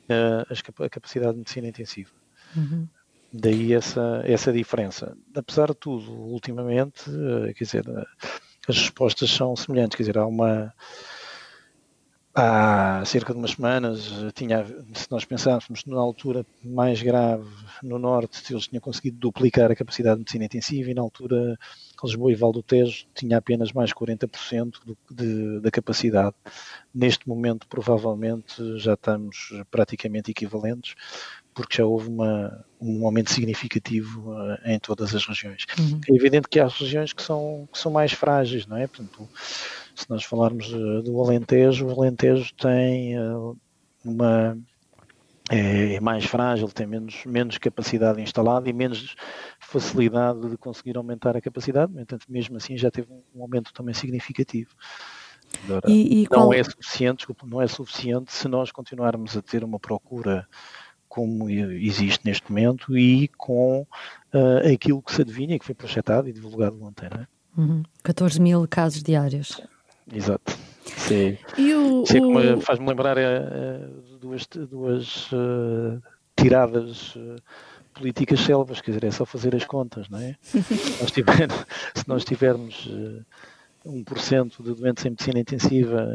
uh, 0.09 0.85
a 0.85 0.89
capacidade 0.89 1.33
de 1.33 1.39
medicina 1.39 1.69
intensiva. 1.69 2.11
Uhum. 2.57 2.87
Daí 3.33 3.73
essa, 3.73 4.23
essa 4.25 4.53
diferença. 4.53 5.17
Apesar 5.35 5.69
de 5.69 5.77
tudo, 5.77 6.11
ultimamente, 6.13 7.09
uh, 7.09 7.53
quer 7.55 7.65
dizer, 7.65 7.89
uh, 7.89 8.07
as 8.69 8.77
respostas 8.77 9.31
são 9.31 9.55
semelhantes, 9.57 9.97
quer 9.97 10.03
dizer, 10.03 10.19
há 10.19 10.27
uma 10.27 10.75
há 12.41 13.05
cerca 13.05 13.33
de 13.33 13.39
umas 13.39 13.53
semanas, 13.53 14.11
tinha, 14.35 14.65
se 14.95 15.11
nós 15.11 15.25
pensássemos 15.25 15.85
na 15.85 15.99
altura 15.99 16.45
mais 16.65 17.03
grave 17.03 17.49
no 17.83 17.99
Norte, 17.99 18.53
eles 18.53 18.67
tinham 18.67 18.81
conseguido 18.81 19.19
duplicar 19.19 19.71
a 19.71 19.77
capacidade 19.77 20.17
de 20.17 20.21
medicina 20.21 20.45
intensiva 20.45 20.91
e 20.91 20.95
na 20.95 21.03
altura 21.03 21.59
Lisboa 22.03 22.33
e 22.33 22.35
Val 22.35 22.53
do 22.53 22.63
Tejo 22.63 23.07
tinha 23.15 23.37
apenas 23.37 23.73
mais 23.73 23.93
40% 23.93 24.75
do, 24.85 24.97
de, 25.11 25.61
da 25.61 25.71
capacidade. 25.71 26.35
Neste 26.95 27.29
momento, 27.29 27.67
provavelmente, 27.69 28.79
já 28.79 28.95
estamos 28.95 29.53
praticamente 29.71 30.31
equivalentes, 30.31 30.95
porque 31.55 31.77
já 31.77 31.85
houve 31.85 32.09
uma, 32.09 32.65
um 32.81 33.05
aumento 33.05 33.31
significativo 33.31 34.33
uh, 34.33 34.57
em 34.65 34.79
todas 34.79 35.15
as 35.15 35.27
regiões. 35.27 35.67
Uhum. 35.79 36.01
É 36.09 36.15
evidente 36.15 36.49
que 36.49 36.59
há 36.59 36.67
regiões 36.67 37.13
que 37.13 37.23
são, 37.23 37.69
que 37.71 37.79
são 37.79 37.93
mais 37.93 38.13
frágeis, 38.13 38.67
não 38.67 38.77
é? 38.77 38.87
Portanto, 38.87 39.29
se 39.95 40.09
nós 40.09 40.25
falarmos 40.25 40.73
uh, 40.73 41.03
do 41.03 41.21
Alentejo, 41.21 41.87
o 41.87 41.93
Alentejo 41.93 42.53
tem 42.55 43.19
uh, 43.19 43.57
uma 44.05 44.57
é, 45.51 45.95
é, 45.95 46.01
mais 46.01 46.25
frágil, 46.25 46.69
tem 46.69 46.87
menos, 46.87 47.25
menos 47.27 47.59
capacidade 47.59 48.21
instalada 48.23 48.69
e 48.71 48.73
menos 48.73 49.17
facilidade 49.59 50.49
de 50.49 50.57
conseguir 50.57 50.97
aumentar 50.97 51.37
a 51.37 51.41
capacidade, 51.41 51.93
no 51.93 52.01
entanto, 52.01 52.25
mesmo 52.29 52.57
assim 52.57 52.77
já 52.77 52.91
teve 52.91 53.09
um 53.35 53.43
aumento 53.43 53.73
também 53.73 53.93
significativo. 53.93 54.71
Agora, 55.65 55.91
e, 55.91 56.23
e 56.23 56.29
não 56.31 56.47
qual... 56.47 56.55
é 56.55 56.63
suficiente, 56.63 57.17
desculpa, 57.19 57.47
não 57.47 57.61
é 57.61 57.67
suficiente 57.67 58.33
se 58.33 58.47
nós 58.47 58.71
continuarmos 58.71 59.37
a 59.37 59.43
ter 59.43 59.65
uma 59.65 59.81
procura 59.81 60.47
como 61.09 61.51
existe 61.51 62.25
neste 62.25 62.49
momento 62.49 62.97
e 62.97 63.27
com 63.37 63.81
uh, 64.33 64.73
aquilo 64.73 65.03
que 65.03 65.13
se 65.13 65.23
adivinha, 65.23 65.59
que 65.59 65.65
foi 65.65 65.75
projetado 65.75 66.29
e 66.29 66.33
divulgado 66.33 66.81
ontem. 66.85 67.09
Não 67.11 67.23
é? 67.23 67.27
Uhum. 67.59 67.83
14 68.05 68.41
mil 68.41 68.67
casos 68.69 69.03
diários. 69.03 69.61
Exato. 70.13 70.59
Sim. 70.85 71.39
E 71.57 71.75
o, 71.75 72.03
o... 72.03 72.61
faz-me 72.61 72.87
lembrar 72.89 73.17
uh, 73.17 74.19
duas, 74.19 74.47
duas 74.47 75.31
uh, 75.33 76.03
tiradas 76.37 77.17
políticas 77.95 78.41
selvas, 78.41 78.81
quer 78.81 78.93
dizer, 78.93 79.05
é 79.05 79.11
só 79.11 79.27
fazer 79.27 79.55
as 79.55 79.65
contas, 79.65 80.09
não 80.09 80.19
é? 80.19 80.37
se, 80.43 81.01
nós 81.01 81.11
tivermos, 81.11 81.67
se 81.95 82.09
nós 82.09 82.25
tivermos 82.25 82.89
1% 83.85 84.63
de 84.63 84.75
doentes 84.75 85.05
em 85.05 85.11
medicina 85.11 85.41
intensiva 85.41 86.09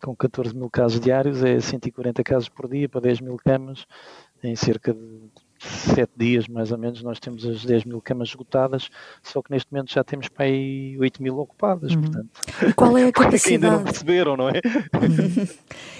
com 0.00 0.14
14 0.14 0.54
mil 0.54 0.70
casos 0.70 1.00
diários, 1.00 1.42
é 1.42 1.58
140 1.60 2.22
casos 2.22 2.48
por 2.48 2.68
dia 2.68 2.88
para 2.88 3.00
10 3.00 3.20
mil 3.20 3.36
camas, 3.36 3.86
em 4.42 4.54
cerca 4.54 4.92
de 4.94 5.30
7 5.58 6.10
dias 6.16 6.48
mais 6.48 6.72
ou 6.72 6.78
menos 6.78 7.02
nós 7.02 7.18
temos 7.18 7.44
as 7.44 7.64
10 7.64 7.84
mil 7.84 8.00
camas 8.00 8.28
esgotadas, 8.28 8.90
só 9.22 9.42
que 9.42 9.50
neste 9.50 9.72
momento 9.72 9.92
já 9.92 10.04
temos 10.04 10.28
para 10.28 10.46
aí 10.46 10.96
8 10.98 11.22
mil 11.22 11.38
ocupadas, 11.38 11.92
uhum. 11.92 12.02
portanto. 12.02 12.30
E 12.66 12.72
qual 12.72 12.96
é 12.96 13.06
a 13.06 13.12
capacidade? 13.12 13.54
ainda 13.54 13.70
não 13.70 13.84
perceberam, 13.84 14.36
não 14.36 14.48
é? 14.48 14.52
Uhum. 14.54 15.48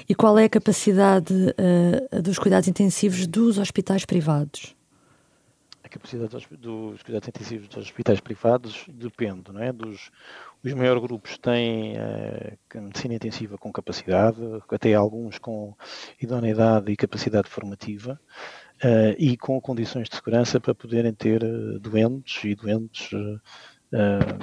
E 0.08 0.14
qual 0.14 0.38
é 0.38 0.44
a 0.44 0.48
capacidade 0.48 1.34
uh, 1.34 2.22
dos 2.22 2.38
cuidados 2.38 2.68
intensivos 2.68 3.26
dos 3.26 3.58
hospitais 3.58 4.04
privados? 4.04 4.76
a 5.88 5.90
capacidade 5.90 6.30
dos, 6.30 6.46
dos 6.50 7.02
cuidados 7.02 7.28
intensivos 7.28 7.66
dos 7.66 7.78
hospitais 7.78 8.20
privados 8.20 8.84
depende, 8.88 9.50
não 9.50 9.62
é? 9.62 9.72
Dos, 9.72 10.10
os 10.62 10.74
maiores 10.74 11.02
grupos 11.02 11.38
têm 11.38 11.94
uh, 11.96 12.80
medicina 12.82 13.14
intensiva 13.14 13.56
com 13.56 13.72
capacidade, 13.72 14.38
até 14.70 14.92
alguns 14.92 15.38
com 15.38 15.74
idoneidade 16.20 16.92
e 16.92 16.96
capacidade 16.96 17.48
formativa, 17.48 18.20
uh, 18.84 19.14
e 19.18 19.36
com 19.36 19.60
condições 19.60 20.08
de 20.08 20.16
segurança 20.16 20.60
para 20.60 20.74
poderem 20.74 21.12
ter 21.12 21.42
uh, 21.42 21.78
doentes 21.78 22.44
e 22.44 22.54
doentes 22.54 23.10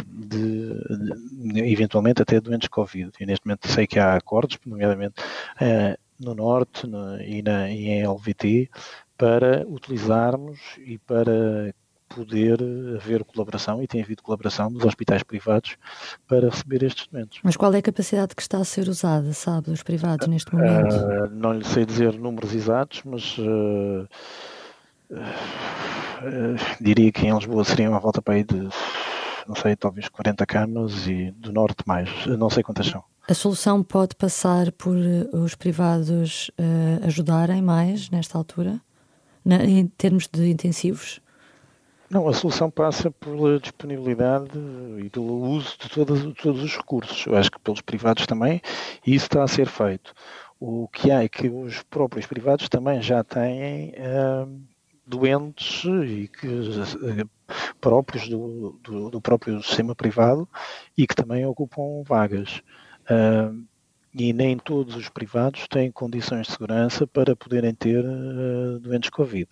de, 0.08 1.54
de, 1.54 1.72
eventualmente 1.72 2.22
até 2.22 2.42
doentes 2.42 2.68
Covid. 2.68 3.12
E 3.20 3.26
neste 3.28 3.46
momento 3.46 3.68
sei 3.68 3.86
que 3.86 4.00
há 4.00 4.16
acordos, 4.16 4.58
nomeadamente 4.66 5.22
no 6.20 6.34
Norte 6.34 6.88
no, 6.88 7.22
e, 7.22 7.44
na, 7.44 7.70
e 7.70 7.90
em 7.90 8.08
LVT, 8.08 8.70
para 9.16 9.66
utilizarmos 9.68 10.60
e 10.80 10.98
para 10.98 11.74
poder 12.08 12.60
haver 12.96 13.24
colaboração, 13.24 13.82
e 13.82 13.88
tem 13.88 14.02
havido 14.02 14.22
colaboração 14.22 14.72
dos 14.72 14.84
hospitais 14.86 15.24
privados 15.24 15.78
para 16.28 16.50
receber 16.50 16.84
estes 16.84 17.08
doentes. 17.08 17.40
Mas 17.44 17.56
qual 17.58 17.74
é 17.74 17.80
a 17.80 17.82
capacidade 17.82 18.36
que 18.36 18.42
está 18.42 18.60
a 18.60 18.64
ser 18.64 18.88
usada, 18.88 19.34
sabe, 19.34 19.70
dos 19.72 19.84
privados 19.84 20.28
neste 20.28 20.54
momento? 20.54 20.96
Uh, 20.96 21.30
não 21.32 21.54
lhe 21.54 21.66
sei 21.66 21.86
dizer 21.86 22.14
números 22.14 22.54
exatos, 22.54 23.02
mas 23.06 23.38
uh, 23.38 24.08
uh, 25.12 25.18
diria 26.80 27.12
que 27.12 27.26
em 27.26 27.34
Lisboa 27.34 27.64
seria 27.64 27.90
uma 27.90 28.00
volta 28.00 28.22
para 28.22 28.36
aí 28.36 28.44
de, 28.44 28.70
não 29.48 29.56
sei, 29.56 29.76
talvez 29.76 30.08
40 30.08 30.46
camas 30.46 31.08
e 31.08 31.32
do 31.32 31.52
Norte 31.52 31.84
mais, 31.86 32.10
não 32.26 32.50
sei 32.50 32.64
quantas 32.64 32.88
são. 32.88 33.04
A 33.28 33.34
solução 33.34 33.82
pode 33.82 34.16
passar 34.16 34.72
por 34.74 34.96
os 35.34 35.56
privados 35.56 36.52
ajudarem 37.02 37.60
mais 37.60 38.08
nesta 38.12 38.38
altura? 38.38 38.80
na, 39.46 39.64
em 39.64 39.86
termos 39.86 40.28
de 40.28 40.50
intensivos? 40.50 41.22
Não, 42.16 42.30
a 42.30 42.34
solução 42.34 42.72
passa 42.72 43.12
pela 43.12 43.60
disponibilidade 43.60 44.58
e 45.04 45.10
pelo 45.10 45.34
uso 45.50 45.78
de, 45.78 45.90
todos, 45.90 46.22
de 46.22 46.34
todos 46.34 46.64
os 46.64 46.78
recursos. 46.78 47.26
Eu 47.26 47.36
acho 47.36 47.52
que 47.52 47.60
pelos 47.60 47.82
privados 47.82 48.26
também, 48.26 48.62
e 49.06 49.14
isso 49.14 49.26
está 49.26 49.44
a 49.44 49.48
ser 49.50 49.68
feito. 49.68 50.14
O 50.58 50.88
que 50.88 51.12
há 51.12 51.26
é 51.26 51.28
que 51.28 51.50
os 51.50 51.84
próprios 51.84 52.26
privados 52.26 52.70
também 52.70 53.02
já 53.02 53.22
têm 53.22 53.90
uh, 53.90 54.62
doentes 55.06 55.84
e 55.84 56.30
que 56.30 56.48
uh, 56.48 57.30
próprios 57.82 58.30
do, 58.30 58.80
do, 58.82 59.10
do, 59.10 59.20
próprio 59.20 59.62
sistema 59.62 59.94
privado 59.94 60.48
e 60.98 61.06
que 61.06 61.16
também 61.16 61.46
ocupam 61.46 62.02
vagas. 62.06 62.62
Uh, 63.10 63.62
e 64.18 64.32
nem 64.32 64.58
todos 64.58 64.96
os 64.96 65.10
privados 65.10 65.68
têm 65.68 65.92
condições 65.92 66.48
de 66.48 66.54
segurança 66.54 67.06
para 67.06 67.36
poderem 67.36 67.74
ter 67.74 68.02
doentes 68.80 69.10
Covid. 69.10 69.50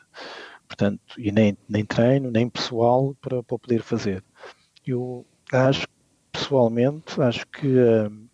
Portanto, 0.67 1.01
e 1.17 1.32
nem, 1.32 1.58
nem 1.67 1.86
treino, 1.86 2.32
nem 2.32 2.50
pessoal 2.50 3.15
para, 3.22 3.43
para 3.43 3.60
poder 3.60 3.82
fazer. 3.82 4.24
Eu 4.86 5.25
acho, 5.51 5.88
pessoalmente, 6.32 7.22
acho 7.22 7.46
que 7.48 7.67
uh, 7.67 8.29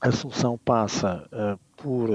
a 0.00 0.12
solução 0.12 0.56
passa 0.58 1.28
uh, 1.32 1.58
por 1.76 2.08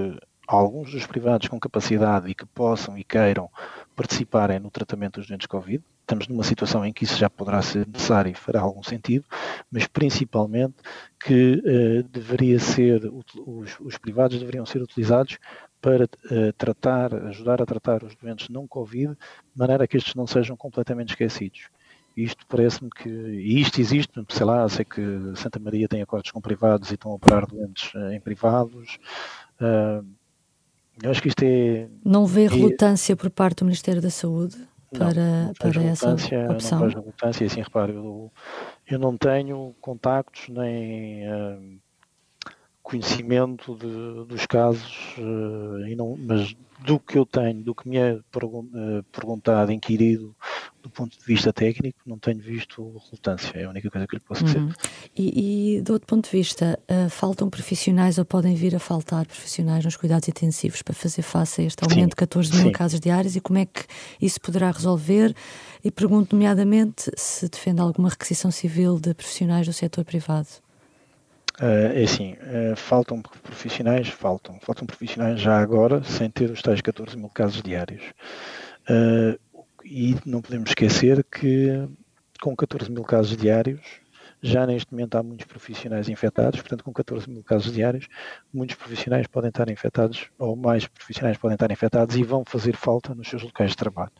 alguns 0.47 0.91
dos 0.91 1.05
privados 1.05 1.49
com 1.49 1.59
capacidade 1.59 2.29
e 2.29 2.33
que 2.33 2.45
possam 2.45 2.97
e 2.97 3.03
queiram 3.03 3.49
participarem 3.95 4.59
no 4.59 4.71
tratamento 4.71 5.19
dos 5.19 5.27
doentes 5.27 5.47
Covid, 5.47 5.83
estamos 6.01 6.27
numa 6.29 6.43
situação 6.43 6.85
em 6.85 6.93
que 6.93 7.03
isso 7.03 7.17
já 7.17 7.29
poderá 7.29 7.61
ser 7.61 7.85
necessário 7.85 8.31
e 8.31 8.35
fará 8.35 8.61
algum 8.61 8.81
sentido, 8.81 9.25
mas 9.69 9.85
principalmente 9.87 10.75
que 11.19 11.55
uh, 11.55 12.03
deveria 12.03 12.59
ser, 12.59 13.01
os, 13.45 13.77
os, 13.81 13.97
privados 13.97 14.39
deveriam 14.39 14.65
ser 14.65 14.81
utilizados 14.81 15.37
para 15.87 16.03
uh, 16.03 16.53
tratar, 16.57 17.15
ajudar 17.27 17.61
a 17.61 17.65
tratar 17.65 18.03
os 18.03 18.13
doentes 18.13 18.49
não 18.49 18.67
Covid, 18.67 19.13
de 19.13 19.17
maneira 19.57 19.87
que 19.87 19.95
estes 19.95 20.15
não 20.15 20.27
sejam 20.27 20.57
completamente 20.57 21.11
esquecidos. 21.11 21.69
Isto 22.15 22.45
parece-me 22.45 22.89
que, 22.89 23.07
e 23.07 23.61
isto 23.61 23.79
existe, 23.79 24.11
sei 24.27 24.45
lá, 24.45 24.67
sei 24.67 24.83
que 24.83 25.01
Santa 25.35 25.59
Maria 25.59 25.87
tem 25.87 26.01
acordos 26.01 26.31
com 26.31 26.41
privados 26.41 26.91
e 26.91 26.95
estão 26.95 27.11
a 27.11 27.15
operar 27.15 27.47
doentes 27.47 27.93
uh, 27.93 28.11
em 28.11 28.19
privados. 28.19 28.97
eu 31.01 31.09
acho 31.09 31.21
que 31.21 31.29
isto 31.29 31.43
é. 31.43 31.87
Não 32.03 32.25
vê 32.25 32.45
é 32.45 32.47
relutância 32.49 33.15
por 33.15 33.29
parte 33.29 33.59
do 33.59 33.65
Ministério 33.65 34.01
da 34.01 34.09
Saúde? 34.09 34.57
para, 34.91 35.45
não 35.45 35.53
para 35.53 35.83
essa 35.83 36.13
opção? 36.13 36.79
Não 36.79 36.87
vejo 36.87 36.99
relutância, 36.99 37.45
assim, 37.45 37.61
repare, 37.61 37.93
eu, 37.93 38.31
eu 38.89 38.99
não 38.99 39.15
tenho 39.15 39.73
contactos 39.79 40.49
nem 40.49 41.27
uh, 41.29 41.79
conhecimento 42.87 43.75
de, 43.75 44.25
dos 44.25 44.45
casos, 44.45 45.13
uh, 45.17 45.85
e 45.85 45.93
não, 45.93 46.17
mas 46.17 46.55
do 46.85 46.97
que 46.97 47.17
eu 47.17 47.25
tenho, 47.25 47.61
do 47.61 47.75
que 47.75 47.89
me 47.89 47.97
é 47.97 48.11
eh, 48.13 49.03
perguntado, 49.11 49.71
inquirido 49.73 50.33
do 50.81 50.89
ponto 50.89 51.17
de 51.17 51.25
vista 51.25 51.51
técnico, 51.51 51.99
não 52.05 52.17
tenho 52.17 52.39
visto 52.39 53.01
relutância, 53.09 53.51
é 53.55 53.65
a 53.65 53.69
única 53.69 53.89
coisa 53.89 54.07
que 54.07 54.15
lhe 54.15 54.21
posso 54.21 54.43
dizer. 54.43 54.59
Uhum. 54.59 54.71
E, 55.17 55.77
e, 55.77 55.81
do 55.81 55.93
outro 55.93 56.07
ponto 56.07 56.25
de 56.25 56.31
vista, 56.31 56.79
uh, 56.89 57.09
faltam 57.09 57.49
profissionais 57.49 58.17
ou 58.17 58.23
podem 58.23 58.55
vir 58.55 58.75
a 58.75 58.79
faltar 58.79 59.25
profissionais 59.25 59.83
nos 59.83 59.97
cuidados 59.97 60.29
intensivos 60.29 60.81
para 60.81 60.93
fazer 60.93 61.23
face 61.23 61.61
a 61.61 61.65
este 61.65 61.83
aumento 61.83 62.11
de 62.11 62.15
14 62.15 62.53
mil 62.53 62.67
sim. 62.67 62.71
casos 62.71 62.99
diários 62.99 63.35
e 63.35 63.41
como 63.41 63.59
é 63.59 63.65
que 63.65 63.83
isso 64.21 64.39
poderá 64.39 64.71
resolver? 64.71 65.35
E 65.83 65.91
pergunto, 65.91 66.35
nomeadamente, 66.35 67.11
se 67.17 67.49
defende 67.49 67.81
alguma 67.81 68.09
requisição 68.09 68.51
civil 68.51 68.99
de 68.99 69.13
profissionais 69.13 69.65
do 69.65 69.73
setor 69.73 70.05
privado. 70.05 70.47
Uh, 71.59 71.91
é 71.95 72.03
assim, 72.03 72.33
uh, 72.33 72.75
faltam 72.75 73.19
profissionais, 73.19 74.07
faltam, 74.09 74.59
faltam 74.61 74.85
profissionais 74.85 75.41
já 75.41 75.59
agora, 75.59 76.03
sem 76.03 76.29
ter 76.29 76.51
os 76.51 76.61
tais 76.61 76.81
14 76.81 77.17
mil 77.17 77.29
casos 77.29 77.63
diários. 77.63 78.03
Uh, 78.87 79.39
e 79.83 80.15
não 80.23 80.39
podemos 80.39 80.69
esquecer 80.69 81.23
que 81.23 81.87
com 82.39 82.55
14 82.55 82.91
mil 82.91 83.03
casos 83.03 83.35
diários, 83.35 83.81
já 84.39 84.67
neste 84.67 84.91
momento 84.91 85.15
há 85.15 85.23
muitos 85.23 85.47
profissionais 85.47 86.07
infectados, 86.07 86.61
portanto, 86.61 86.83
com 86.83 86.93
14 86.93 87.27
mil 87.27 87.43
casos 87.43 87.73
diários, 87.73 88.07
muitos 88.53 88.75
profissionais 88.75 89.25
podem 89.25 89.49
estar 89.49 89.67
infectados, 89.67 90.29
ou 90.37 90.55
mais 90.55 90.85
profissionais 90.85 91.37
podem 91.37 91.55
estar 91.55 91.71
infectados 91.71 92.15
e 92.15 92.23
vão 92.23 92.43
fazer 92.45 92.75
falta 92.75 93.15
nos 93.15 93.27
seus 93.27 93.41
locais 93.41 93.71
de 93.71 93.77
trabalho. 93.77 94.11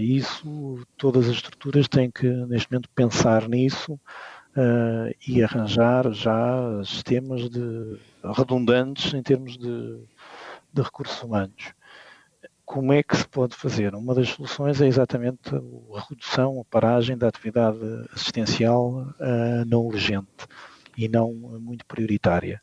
Isso, 0.00 0.84
todas 0.98 1.28
as 1.28 1.34
estruturas 1.36 1.88
têm 1.88 2.10
que, 2.10 2.26
neste 2.26 2.70
momento, 2.70 2.88
pensar 2.94 3.48
nisso 3.48 3.98
uh, 4.56 5.14
e 5.26 5.42
arranjar 5.42 6.10
já 6.12 6.82
sistemas 6.84 7.48
de, 7.48 7.98
redundantes 8.36 9.12
em 9.14 9.22
termos 9.22 9.56
de, 9.58 9.98
de 10.72 10.82
recursos 10.82 11.22
humanos. 11.22 11.74
Como 12.64 12.92
é 12.92 13.02
que 13.02 13.16
se 13.16 13.28
pode 13.28 13.54
fazer? 13.54 13.94
Uma 13.94 14.14
das 14.14 14.30
soluções 14.30 14.80
é 14.80 14.86
exatamente 14.86 15.54
a 15.94 16.00
redução, 16.08 16.60
a 16.60 16.64
paragem 16.64 17.18
da 17.18 17.28
atividade 17.28 17.78
assistencial 18.12 19.14
uh, 19.20 19.64
não 19.66 19.80
urgente 19.80 20.46
e 20.96 21.08
não 21.08 21.34
muito 21.34 21.84
prioritária. 21.86 22.60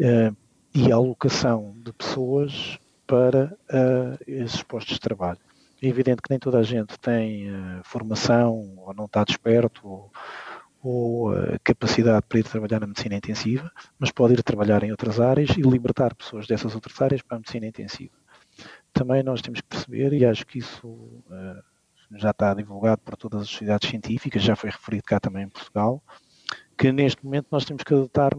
Uh, 0.00 0.36
e 0.74 0.90
a 0.90 0.96
alocação 0.96 1.74
de 1.78 1.92
pessoas 1.92 2.78
para 3.06 3.56
uh, 3.70 4.18
esses 4.26 4.62
postos 4.62 4.94
de 4.94 5.00
trabalho. 5.00 5.38
É 5.80 5.86
evidente 5.86 6.22
que 6.22 6.30
nem 6.30 6.38
toda 6.38 6.58
a 6.58 6.62
gente 6.62 6.98
tem 6.98 7.48
formação 7.84 8.74
ou 8.78 8.94
não 8.94 9.04
está 9.04 9.22
desperto 9.22 9.86
ou, 9.86 10.10
ou 10.86 11.32
uh, 11.32 11.58
capacidade 11.64 12.24
para 12.28 12.38
ir 12.38 12.44
trabalhar 12.44 12.80
na 12.80 12.86
medicina 12.86 13.16
intensiva, 13.16 13.72
mas 13.98 14.12
pode 14.12 14.34
ir 14.34 14.42
trabalhar 14.42 14.84
em 14.84 14.92
outras 14.92 15.18
áreas 15.18 15.50
e 15.56 15.60
libertar 15.60 16.14
pessoas 16.14 16.46
dessas 16.46 16.76
outras 16.76 17.00
áreas 17.02 17.22
para 17.22 17.36
a 17.36 17.40
medicina 17.40 17.66
intensiva. 17.66 18.14
Também 18.92 19.20
nós 19.22 19.42
temos 19.42 19.60
que 19.60 19.66
perceber, 19.66 20.12
e 20.12 20.24
acho 20.24 20.46
que 20.46 20.58
isso 20.58 20.86
uh, 20.86 21.62
já 22.12 22.30
está 22.30 22.54
divulgado 22.54 23.00
por 23.04 23.16
todas 23.16 23.42
as 23.42 23.48
sociedades 23.48 23.90
científicas, 23.90 24.42
já 24.42 24.54
foi 24.54 24.70
referido 24.70 25.02
cá 25.02 25.18
também 25.18 25.42
em 25.42 25.48
Portugal, 25.48 26.00
que 26.78 26.92
neste 26.92 27.24
momento 27.24 27.48
nós 27.50 27.64
temos 27.64 27.82
que 27.82 27.92
adotar 27.92 28.30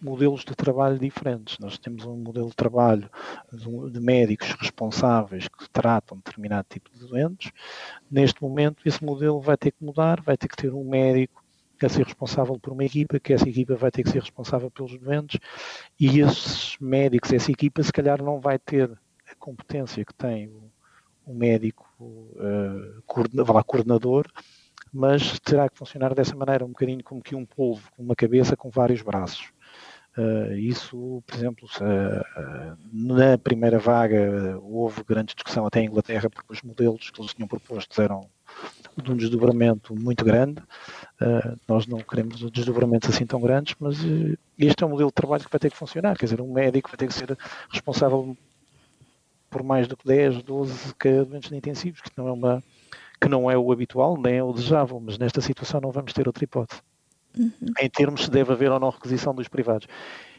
modelos 0.00 0.44
de 0.44 0.54
trabalho 0.54 1.00
diferentes. 1.00 1.58
Nós 1.58 1.76
temos 1.76 2.04
um 2.04 2.16
modelo 2.16 2.50
de 2.50 2.54
trabalho 2.54 3.10
de 3.90 4.00
médicos 4.00 4.52
responsáveis 4.52 5.48
que 5.48 5.68
tratam 5.70 6.18
determinado 6.18 6.66
tipo 6.70 6.88
de 6.96 7.04
doentes. 7.04 7.50
Neste 8.08 8.40
momento, 8.40 8.86
esse 8.86 9.02
modelo 9.04 9.40
vai 9.40 9.56
ter 9.56 9.72
que 9.72 9.84
mudar, 9.84 10.20
vai 10.20 10.36
ter 10.36 10.46
que 10.46 10.56
ter 10.56 10.72
um 10.72 10.88
médico 10.88 11.45
a 11.84 11.88
ser 11.88 12.04
responsável 12.04 12.58
por 12.58 12.72
uma 12.72 12.84
equipa, 12.84 13.20
que 13.20 13.32
essa 13.32 13.48
equipa 13.48 13.74
vai 13.74 13.90
ter 13.90 14.02
que 14.02 14.10
ser 14.10 14.20
responsável 14.20 14.70
pelos 14.70 14.96
doentes, 14.98 15.38
e 15.98 16.20
esses 16.20 16.76
médicos, 16.80 17.32
essa 17.32 17.50
equipa, 17.50 17.82
se 17.82 17.92
calhar 17.92 18.22
não 18.22 18.40
vai 18.40 18.58
ter 18.58 18.90
a 19.30 19.34
competência 19.34 20.04
que 20.04 20.14
tem 20.14 20.48
o, 20.48 20.70
o 21.26 21.34
médico 21.34 21.86
uh, 22.00 23.02
coordenador, 23.66 24.26
mas 24.92 25.38
terá 25.40 25.68
que 25.68 25.76
funcionar 25.76 26.14
dessa 26.14 26.34
maneira, 26.34 26.64
um 26.64 26.68
bocadinho 26.68 27.02
como 27.04 27.20
que 27.20 27.34
um 27.34 27.44
polvo, 27.44 27.90
com 27.92 28.02
uma 28.02 28.16
cabeça 28.16 28.56
com 28.56 28.70
vários 28.70 29.02
braços. 29.02 29.50
Uh, 30.16 30.54
isso, 30.54 31.22
por 31.26 31.36
exemplo, 31.36 31.68
uh, 31.78 32.78
na 32.90 33.36
primeira 33.36 33.78
vaga 33.78 34.58
houve 34.62 35.04
grande 35.04 35.34
discussão 35.34 35.66
até 35.66 35.80
em 35.80 35.86
Inglaterra, 35.86 36.30
porque 36.30 36.52
os 36.52 36.62
modelos 36.62 37.10
que 37.10 37.20
eles 37.20 37.34
tinham 37.34 37.46
propostos 37.46 37.98
eram 37.98 38.30
de 39.02 39.12
um 39.12 39.16
desdobramento 39.16 39.94
muito 39.94 40.24
grande. 40.24 40.60
Uh, 41.20 41.58
nós 41.68 41.86
não 41.86 41.98
queremos 41.98 42.50
desdobramentos 42.50 43.08
assim 43.10 43.26
tão 43.26 43.40
grandes, 43.40 43.74
mas 43.78 44.02
uh, 44.02 44.38
este 44.58 44.82
é 44.82 44.86
um 44.86 44.90
modelo 44.90 45.10
de 45.10 45.14
trabalho 45.14 45.44
que 45.44 45.50
vai 45.50 45.58
ter 45.58 45.70
que 45.70 45.76
funcionar. 45.76 46.16
Quer 46.16 46.26
dizer, 46.26 46.40
um 46.40 46.52
médico 46.52 46.88
vai 46.88 46.96
ter 46.96 47.06
que 47.06 47.14
ser 47.14 47.36
responsável 47.70 48.36
por 49.50 49.62
mais 49.62 49.86
do 49.86 49.96
que 49.96 50.06
10, 50.06 50.42
12 50.42 50.94
doentes 51.26 51.52
intensivos, 51.52 52.00
que 52.00 52.10
não 52.16 52.28
é 52.28 52.32
uma 52.32 52.62
que 53.18 53.28
não 53.28 53.50
é 53.50 53.56
o 53.56 53.72
habitual, 53.72 54.20
nem 54.20 54.34
é 54.36 54.42
o 54.42 54.52
desejável, 54.52 55.00
mas 55.00 55.16
nesta 55.16 55.40
situação 55.40 55.80
não 55.80 55.90
vamos 55.90 56.12
ter 56.12 56.26
outra 56.26 56.44
hipótese. 56.44 56.82
Uhum. 57.36 57.52
Em 57.80 57.88
termos 57.88 58.24
se 58.24 58.30
deve 58.30 58.52
haver 58.52 58.70
ou 58.70 58.78
não 58.78 58.90
requisição 58.90 59.34
dos 59.34 59.48
privados. 59.48 59.88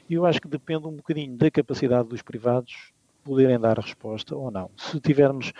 E 0.09 0.13
eu 0.13 0.25
acho 0.25 0.39
que 0.39 0.47
depende 0.47 0.87
um 0.87 0.95
bocadinho 0.95 1.35
da 1.35 1.49
capacidade 1.49 2.07
dos 2.07 2.21
privados 2.21 2.91
poderem 3.23 3.59
dar 3.59 3.79
a 3.79 3.81
resposta 3.81 4.35
ou 4.35 4.49
não. 4.49 4.69
Se 4.77 4.99
tivermos 4.99 5.51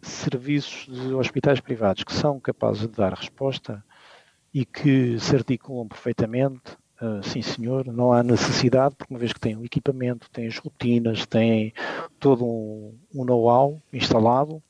serviços 0.00 0.86
de 0.86 1.12
hospitais 1.14 1.60
privados 1.60 2.04
que 2.04 2.12
são 2.12 2.38
capazes 2.38 2.82
de 2.82 2.96
dar 2.96 3.12
resposta 3.12 3.84
e 4.52 4.64
que 4.64 5.18
se 5.18 5.34
articulam 5.36 5.86
perfeitamente, 5.86 6.72
uh, 7.02 7.22
sim 7.22 7.42
senhor, 7.42 7.86
não 7.86 8.12
há 8.12 8.22
necessidade, 8.22 8.94
porque 8.96 9.12
uma 9.12 9.18
vez 9.18 9.32
que 9.32 9.40
têm 9.40 9.56
o 9.56 9.64
equipamento, 9.64 10.30
têm 10.30 10.46
as 10.46 10.56
rotinas, 10.58 11.26
têm 11.26 11.72
todo 12.18 12.44
um, 12.44 12.98
um 13.14 13.24
know-how 13.24 13.80
instalado, 13.92 14.62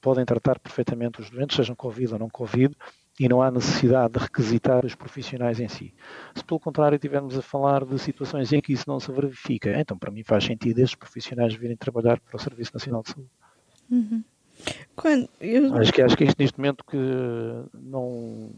podem 0.00 0.24
tratar 0.24 0.58
perfeitamente 0.58 1.20
os 1.20 1.30
doentes, 1.30 1.56
sejam 1.56 1.74
Covid 1.74 2.12
ou 2.12 2.18
não 2.18 2.28
Covid, 2.28 2.76
e 3.18 3.28
não 3.28 3.40
há 3.40 3.50
necessidade 3.50 4.14
de 4.14 4.18
requisitar 4.18 4.84
os 4.84 4.94
profissionais 4.94 5.60
em 5.60 5.68
si. 5.68 5.94
Se 6.34 6.44
pelo 6.44 6.58
contrário 6.58 6.96
estivermos 6.96 7.38
a 7.38 7.42
falar 7.42 7.84
de 7.84 7.98
situações 7.98 8.52
em 8.52 8.60
que 8.60 8.72
isso 8.72 8.84
não 8.88 8.98
se 8.98 9.10
verifica, 9.12 9.70
então 9.78 9.96
para 9.96 10.10
mim 10.10 10.22
faz 10.24 10.44
sentido 10.44 10.80
esses 10.80 10.96
profissionais 10.96 11.54
virem 11.54 11.76
trabalhar 11.76 12.20
para 12.20 12.36
o 12.36 12.40
Serviço 12.40 12.72
Nacional 12.74 13.02
de 13.02 13.10
Saúde. 13.10 13.30
Uhum. 13.90 14.22
Quando 14.94 15.28
eu... 15.40 15.74
acho, 15.76 15.92
que, 15.92 16.02
acho 16.02 16.16
que 16.16 16.24
é 16.24 16.26
isto 16.28 16.38
neste 16.38 16.58
momento 16.58 16.84
que 16.84 16.96
não 17.74 18.50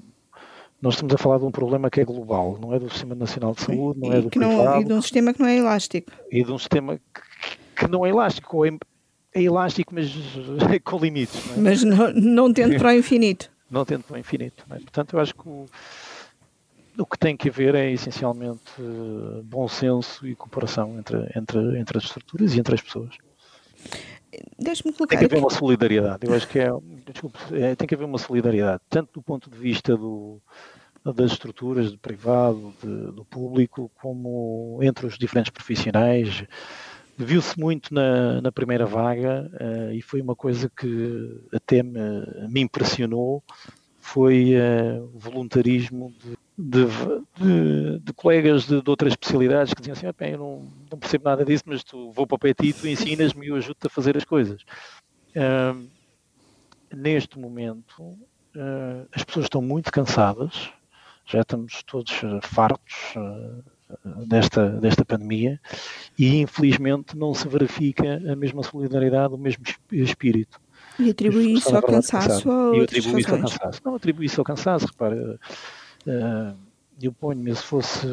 nós 0.80 0.94
estamos 0.94 1.14
a 1.14 1.18
falar 1.18 1.38
de 1.38 1.44
um 1.44 1.50
problema 1.50 1.90
que 1.90 2.00
é 2.00 2.04
global, 2.04 2.58
não 2.60 2.74
é 2.74 2.78
do 2.78 2.90
Sistema 2.90 3.14
Nacional 3.14 3.54
de 3.54 3.62
Saúde, 3.62 3.98
não 3.98 4.12
é 4.12 4.20
do 4.20 4.28
privado. 4.28 4.54
Não, 4.56 4.80
e 4.80 4.84
de 4.84 4.92
um 4.92 5.02
sistema 5.02 5.32
que 5.32 5.40
não 5.40 5.48
é 5.48 5.56
elástico. 5.56 6.12
E 6.30 6.44
de 6.44 6.52
um 6.52 6.58
sistema 6.58 6.98
que, 6.98 7.22
que 7.76 7.88
não 7.88 8.04
é 8.04 8.10
elástico, 8.10 8.64
é, 8.64 8.70
é 9.34 9.42
elástico, 9.42 9.94
mas 9.94 10.12
com 10.84 10.98
limites. 10.98 11.46
Não 11.46 11.54
é? 11.54 11.60
Mas 11.60 11.82
não, 11.82 12.12
não 12.12 12.52
tendo 12.52 12.76
para 12.78 12.90
o 12.90 12.92
infinito. 12.92 13.50
não 13.70 13.84
tendo 13.84 14.04
para 14.04 14.16
o 14.16 14.18
infinito. 14.18 14.64
É? 14.70 14.74
Portanto, 14.74 15.14
eu 15.14 15.20
acho 15.20 15.34
que 15.34 15.48
o, 15.48 15.66
o 16.98 17.06
que 17.06 17.18
tem 17.18 17.36
que 17.36 17.48
haver 17.48 17.74
é 17.74 17.90
essencialmente 17.90 18.60
bom 19.44 19.66
senso 19.66 20.26
e 20.26 20.34
cooperação 20.34 20.98
entre, 20.98 21.16
entre, 21.34 21.80
entre 21.80 21.98
as 21.98 22.04
estruturas 22.04 22.54
e 22.54 22.60
entre 22.60 22.74
as 22.74 22.82
pessoas. 22.82 23.16
Deixe-me 24.58 24.92
colocar. 24.92 25.16
Tem 25.16 25.28
que 25.28 25.34
haver 25.34 25.42
uma 25.42 25.50
solidariedade. 25.50 26.26
Eu 26.26 26.34
acho 26.34 26.48
que 26.48 26.58
é, 26.58 26.70
desculpe, 27.10 27.38
é, 27.52 27.74
tem 27.74 27.86
que 27.86 27.94
haver 27.94 28.04
uma 28.04 28.18
solidariedade, 28.18 28.82
tanto 28.88 29.12
do 29.14 29.22
ponto 29.22 29.50
de 29.50 29.58
vista 29.58 29.96
do, 29.96 30.40
das 31.14 31.32
estruturas, 31.32 31.92
do 31.92 31.98
privado, 31.98 32.74
de, 32.82 33.12
do 33.12 33.24
público, 33.24 33.90
como 34.00 34.78
entre 34.82 35.06
os 35.06 35.18
diferentes 35.18 35.50
profissionais. 35.50 36.44
Viu-se 37.18 37.58
muito 37.58 37.94
na, 37.94 38.40
na, 38.42 38.52
primeira 38.52 38.84
vaga 38.84 39.50
uh, 39.54 39.92
e 39.92 40.02
foi 40.02 40.20
uma 40.20 40.36
coisa 40.36 40.68
que 40.68 41.40
até 41.50 41.82
me, 41.82 42.00
me 42.48 42.60
impressionou, 42.60 43.42
foi 43.98 44.52
uh, 44.54 45.02
o 45.14 45.18
voluntarismo 45.18 46.12
de 46.22 46.36
de, 46.58 46.86
de, 47.38 47.98
de 47.98 48.12
colegas 48.14 48.66
de, 48.66 48.80
de, 48.80 48.90
outras 48.90 49.12
especialidades 49.12 49.74
que 49.74 49.82
diziam 49.82 49.92
assim, 49.92 50.18
bem, 50.18 50.32
eu 50.32 50.38
não, 50.38 50.68
não, 50.90 50.98
percebo 50.98 51.24
nada 51.24 51.44
disso, 51.44 51.64
mas 51.66 51.84
tu 51.84 52.10
vou 52.12 52.26
para 52.26 52.36
o 52.36 52.38
pé 52.38 52.54
e 52.62 52.72
tu 52.72 52.88
ensinas-me 52.88 53.46
e 53.46 53.48
eu 53.50 53.56
ajudo-te 53.56 53.86
a 53.86 53.90
fazer 53.90 54.16
as 54.16 54.24
coisas. 54.24 54.62
Uh, 55.34 55.86
neste 56.94 57.38
momento, 57.38 58.02
uh, 58.02 59.06
as 59.12 59.22
pessoas 59.22 59.46
estão 59.46 59.60
muito 59.60 59.92
cansadas, 59.92 60.70
já 61.26 61.42
estamos 61.42 61.82
todos 61.82 62.22
fartos 62.42 63.14
uh, 63.16 64.26
desta, 64.26 64.70
desta 64.70 65.04
pandemia 65.04 65.60
e 66.18 66.40
infelizmente 66.40 67.16
não 67.16 67.34
se 67.34 67.46
verifica 67.46 68.22
a 68.32 68.34
mesma 68.34 68.62
solidariedade, 68.62 69.34
o 69.34 69.38
mesmo 69.38 69.62
espírito. 69.92 70.58
E 70.98 71.10
atribui 71.10 71.52
isso 71.52 71.76
ao 71.76 71.82
cansaço 71.82 72.48
ou 72.48 72.80
ao 73.30 73.40
cansaço. 73.40 73.82
Não 73.84 73.94
atribui 73.96 74.24
isso 74.24 74.40
ao 74.40 74.44
cansaço, 74.44 74.86
repara 74.86 75.38
eu 77.00 77.12
ponho-me, 77.12 77.54
se 77.54 77.62
fosse 77.62 78.06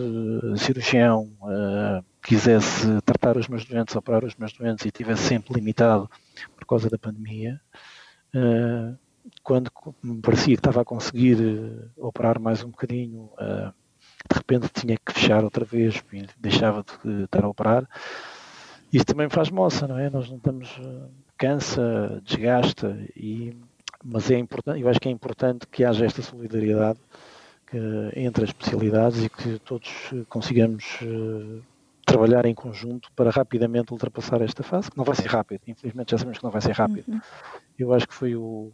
cirurgião, 0.58 1.32
uh, 1.42 2.04
quisesse 2.22 3.02
tratar 3.02 3.38
os 3.38 3.48
meus 3.48 3.66
doentes, 3.66 3.96
operar 3.96 4.26
os 4.26 4.36
meus 4.36 4.54
doentes 4.54 4.86
e 4.86 4.90
estivesse 4.90 5.24
sempre 5.24 5.54
limitado 5.54 6.10
por 6.56 6.66
causa 6.66 6.90
da 6.90 6.98
pandemia, 6.98 7.60
quando 9.44 9.72
me 10.02 10.22
parecia 10.22 10.56
que 10.56 10.60
estava 10.60 10.82
a 10.82 10.86
conseguir 10.86 11.38
operar 11.98 12.40
mais 12.40 12.64
um 12.64 12.70
bocadinho, 12.70 13.30
de 13.40 14.38
repente 14.38 14.70
tinha 14.74 14.98
que 14.98 15.14
fechar 15.14 15.44
outra 15.44 15.64
vez 15.66 16.04
deixava 16.40 16.84
de 16.84 17.24
estar 17.26 17.44
a 17.44 17.50
operar. 17.50 17.88
Isso 18.92 19.06
também 19.06 19.30
faz 19.30 19.50
moça, 19.50 19.88
não 19.88 20.00
é? 20.00 20.10
Nós 20.10 20.30
não 20.30 20.38
estamos. 20.38 20.70
cansa, 21.38 22.22
desgasta, 22.24 22.98
e, 23.16 23.56
mas 24.04 24.32
é 24.32 24.38
importante, 24.38 24.82
eu 24.82 24.88
acho 24.88 25.00
que 25.00 25.10
é 25.10 25.12
importante 25.12 25.68
que 25.68 25.84
haja 25.84 26.06
esta 26.06 26.22
solidariedade 26.22 27.00
entre 28.16 28.44
as 28.44 28.50
especialidades 28.50 29.24
e 29.24 29.30
que 29.30 29.60
todos 29.60 29.90
consigamos 30.30 31.00
eh, 31.02 31.62
trabalhar 32.06 32.46
em 32.46 32.54
conjunto 32.54 33.12
para 33.16 33.30
rapidamente 33.30 33.92
ultrapassar 33.92 34.42
esta 34.42 34.64
fase, 34.64 34.92
que 34.92 34.98
não 34.98 35.06
vai 35.06 35.16
ser 35.16 35.28
rápido, 35.28 35.62
infelizmente 35.68 36.12
já 36.12 36.18
sabemos 36.18 36.38
que 36.38 36.44
não 36.44 36.52
vai 36.52 36.62
ser 36.62 36.74
rápido. 36.74 37.08
Uhum. 37.08 37.22
Eu 37.78 37.94
acho 37.94 38.08
que 38.08 38.14
foi 38.14 38.36
o, 38.36 38.72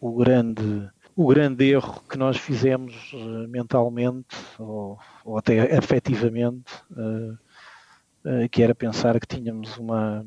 o, 0.00 0.14
grande, 0.16 0.90
o 1.16 1.26
grande 1.28 1.70
erro 1.70 2.02
que 2.08 2.18
nós 2.18 2.36
fizemos 2.36 3.12
mentalmente 3.48 4.36
ou, 4.58 4.98
ou, 5.24 5.38
até 5.38 5.76
afetivamente, 5.76 6.72
uh, 6.90 7.32
uh, 7.32 8.48
que 8.50 8.62
era 8.62 8.74
pensar 8.74 9.18
que 9.18 9.26
tínhamos 9.26 9.78
uma, 9.78 10.26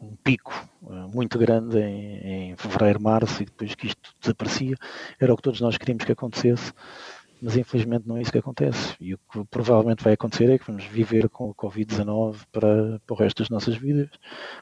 um 0.00 0.16
pico 0.16 0.52
uh, 0.82 1.08
muito 1.14 1.38
grande 1.38 1.78
em, 1.78 2.50
em, 2.50 2.56
fevereiro, 2.56 3.00
março 3.00 3.42
e 3.42 3.46
depois 3.46 3.74
que 3.74 3.86
isto 3.88 4.14
desaparecia, 4.20 4.76
era 5.20 5.32
o 5.32 5.36
que 5.36 5.42
todos 5.42 5.60
nós 5.60 5.76
queríamos 5.76 6.04
que 6.04 6.12
acontecesse, 6.12 6.72
mas 7.40 7.56
infelizmente 7.56 8.06
não 8.06 8.16
é 8.16 8.22
isso 8.22 8.32
que 8.32 8.38
acontece. 8.38 8.94
E 9.00 9.14
o 9.14 9.18
que 9.18 9.44
provavelmente 9.50 10.02
vai 10.02 10.14
acontecer 10.14 10.50
é 10.50 10.58
que 10.58 10.66
vamos 10.66 10.84
viver 10.84 11.28
com 11.28 11.50
o 11.50 11.54
Covid-19 11.54 12.38
para, 12.50 13.00
para 13.06 13.14
o 13.14 13.16
resto 13.16 13.42
das 13.42 13.50
nossas 13.50 13.76
vidas, 13.76 14.10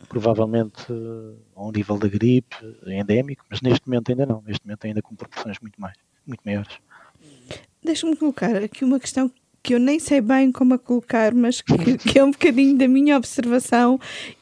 provavelmente 0.09 0.93
uh, 0.93 1.39
a 1.55 1.67
um 1.67 1.71
nível 1.71 1.99
da 1.99 2.09
gripe 2.09 2.57
endémico, 2.87 3.45
mas 3.51 3.61
neste 3.61 3.87
momento 3.87 4.11
ainda 4.11 4.27
não, 4.27 4.43
neste 4.43 4.67
momento 4.67 4.87
ainda 4.87 5.03
com 5.03 5.15
proporções 5.15 5.59
muito 5.61 5.81
mais, 5.81 5.97
muito 6.27 6.41
maiores. 6.45 6.79
Deixa-me 7.83 8.17
colocar 8.17 8.57
aqui 8.57 8.85
uma 8.85 9.01
questão 9.01 9.31
que 9.63 9.75
eu 9.75 9.79
nem 9.79 9.99
sei 10.01 10.21
bem 10.21 10.51
como 10.51 10.75
a 10.75 10.79
colocar, 10.79 11.33
mas 11.35 11.61
que, 11.61 11.75
que, 11.99 12.19
é 12.19 12.25
um 12.25 12.33
bocadinho 12.33 12.77
da 12.77 12.89
minha 12.89 13.17
observação 13.17 13.99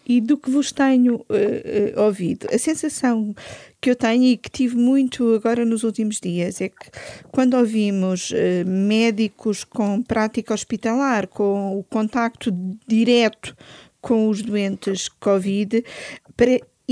e 0.06 0.20
do 0.20 0.36
que 0.36 0.50
vos 0.50 0.72
tenho 0.72 1.16
uh, 1.16 1.98
uh, 1.98 2.02
ouvido. 2.02 2.48
A 2.50 2.58
sensação 2.58 3.34
que 3.80 3.90
eu 3.90 3.96
tenho 3.96 4.24
e 4.24 4.36
que 4.36 4.50
tive 4.50 4.76
muito 4.76 5.34
agora 5.34 5.64
nos 5.64 5.84
últimos 5.84 6.18
dias 6.20 6.60
é 6.60 6.68
que 6.68 6.90
quando 7.30 7.54
ouvimos 7.54 8.30
uh, 8.30 8.66
médicos 8.66 9.62
com 9.62 10.02
prática 10.02 10.54
hospitalar, 10.54 11.26
com 11.26 11.78
o 11.78 11.84
contacto 11.84 12.50
direto 12.86 13.56
com 14.00 14.28
os 14.28 14.40
doentes 14.40 15.08
Covid, 15.08 15.84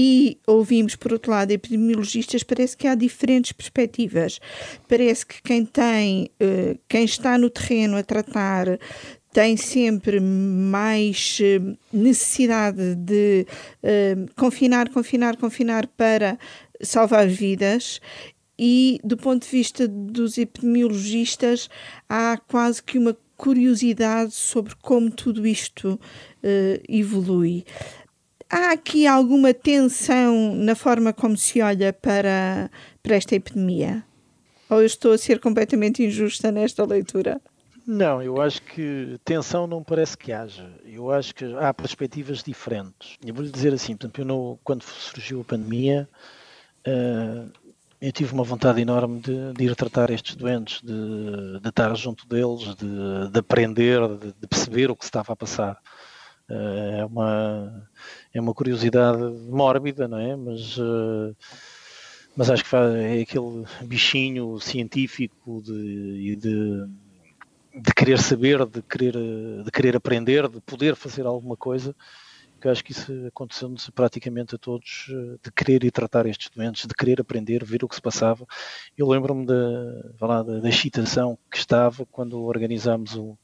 e 0.01 0.39
ouvimos, 0.47 0.95
por 0.95 1.13
outro 1.13 1.33
lado, 1.33 1.51
epidemiologistas, 1.51 2.45
parece 2.45 2.77
que 2.77 2.87
há 2.87 2.95
diferentes 2.95 3.51
perspectivas. 3.51 4.39
Parece 4.87 5.27
que 5.27 5.43
quem 5.43 5.67
tem, 5.67 6.31
eh, 6.39 6.77
quem 6.89 7.05
está 7.05 7.37
no 7.37 7.51
terreno 7.51 7.97
a 7.97 8.03
tratar 8.05 8.79
tem 9.33 9.57
sempre 9.57 10.21
mais 10.21 11.41
eh, 11.43 11.61
necessidade 11.93 12.95
de 12.95 13.45
uh, 13.83 14.35
confinar, 14.37 14.89
confinar, 14.89 15.37
confinar 15.37 15.89
para 15.89 16.39
salvar 16.81 17.27
vidas 17.27 18.01
e 18.57 19.01
do 19.03 19.17
ponto 19.17 19.45
de 19.45 19.51
vista 19.51 19.89
dos 19.89 20.39
epidemiologistas 20.39 21.69
há 22.09 22.39
quase 22.49 22.83
que 22.83 22.99
uma 22.99 23.17
curiosidade 23.37 24.33
sobre 24.33 24.75
como 24.77 25.11
tudo 25.11 25.47
isto 25.47 26.01
uh, 26.43 26.83
evolui 26.89 27.65
há 28.51 28.73
aqui 28.73 29.07
alguma 29.07 29.53
tensão 29.53 30.55
na 30.55 30.75
forma 30.75 31.13
como 31.13 31.37
se 31.37 31.61
olha 31.61 31.93
para, 31.93 32.71
para 33.03 33.17
esta 33.17 33.35
epidemia? 33.35 34.05
Ou 34.71 34.81
eu 34.81 34.87
estou 34.87 35.13
a 35.13 35.19
ser 35.19 35.41
completamente 35.41 36.03
injusta 36.03 36.53
nesta 36.53 36.85
leitura? 36.85 37.41
Não, 37.87 38.23
eu 38.23 38.41
acho 38.41 38.61
que 38.61 39.19
tensão 39.25 39.67
não 39.67 39.83
parece 39.83 40.17
que 40.17 40.31
haja. 40.31 40.71
Eu 40.85 41.11
acho 41.11 41.35
que 41.35 41.45
há 41.57 41.73
perspectivas 41.73 42.43
diferentes. 42.43 43.17
Eu 43.25 43.33
vou-lhe 43.33 43.51
dizer 43.51 43.73
assim, 43.73 43.97
portanto, 43.97 44.27
não, 44.27 44.59
quando 44.63 44.83
surgiu 44.83 45.41
a 45.41 45.45
pandemia, 45.45 46.07
uh, 46.87 47.51
eu 47.99 48.13
tive 48.13 48.35
uma 48.35 48.45
vontade 48.45 48.81
enorme 48.81 49.21
de, 49.21 49.55
de 49.55 49.65
ir 49.65 49.75
tratar 49.75 50.11
estes 50.11 50.37
doentes, 50.37 50.83
de, 50.83 51.61
de 51.61 51.69
estar 51.69 51.95
junto 51.97 52.29
deles, 52.29 52.75
de, 52.77 53.31
de 53.31 53.39
aprender, 53.39 54.01
de, 54.19 54.35
de, 54.39 54.47
perceber 54.47 54.91
o 54.91 54.97
que 54.97 55.05
se 55.05 55.09
estava 55.09 55.33
a 55.33 55.37
passar. 55.37 55.79
Uh, 56.49 57.01
é 57.01 57.05
uma 57.05 57.91
é 58.33 58.41
uma 58.41 58.55
curiosidade 58.55 59.23
mórbida, 59.51 60.09
não 60.09 60.19
é? 60.19 60.35
Mas, 60.35 60.79
uh, 60.79 61.37
mas 62.37 62.51
acho 62.51 62.65
que 62.65 62.77
é 62.77 63.21
aquele 63.21 63.67
bichinho 63.83 64.59
científico 64.61 65.61
de, 65.63 66.37
de, 66.37 66.87
de 67.75 67.95
querer 67.95 68.19
saber, 68.19 68.65
de 68.65 68.81
querer, 68.83 69.15
de 69.65 69.71
querer 69.71 69.97
aprender, 69.97 70.49
de 70.49 70.61
poder 70.61 70.95
fazer 70.97 71.27
alguma 71.27 71.57
coisa 71.57 71.95
que 72.61 72.69
acho 72.69 72.85
que 72.85 72.93
isso 72.93 73.13
aconteceu-nos 73.27 73.89
praticamente 73.91 74.55
a 74.55 74.59
todos, 74.59 75.07
eh, 75.11 75.39
de 75.43 75.53
querer 75.53 75.85
ir 75.85 75.93
tratar 75.93 76.27
estes 76.27 76.51
doentes, 76.51 76.87
de 76.87 76.95
querer 76.95 77.21
aprender, 77.21 77.65
ver 77.65 77.85
o 77.85 77.89
que 77.89 77.95
se 77.95 78.03
passava. 78.03 78.45
Eu 78.97 79.09
lembro-me 79.09 79.47
da, 79.47 80.43
da, 80.43 80.43
da 80.43 80.69
excitação 80.69 81.39
que 81.51 81.59
estava 81.59 82.05
quando 82.07 82.43
organizámos 82.43 83.15
o, 83.15 83.39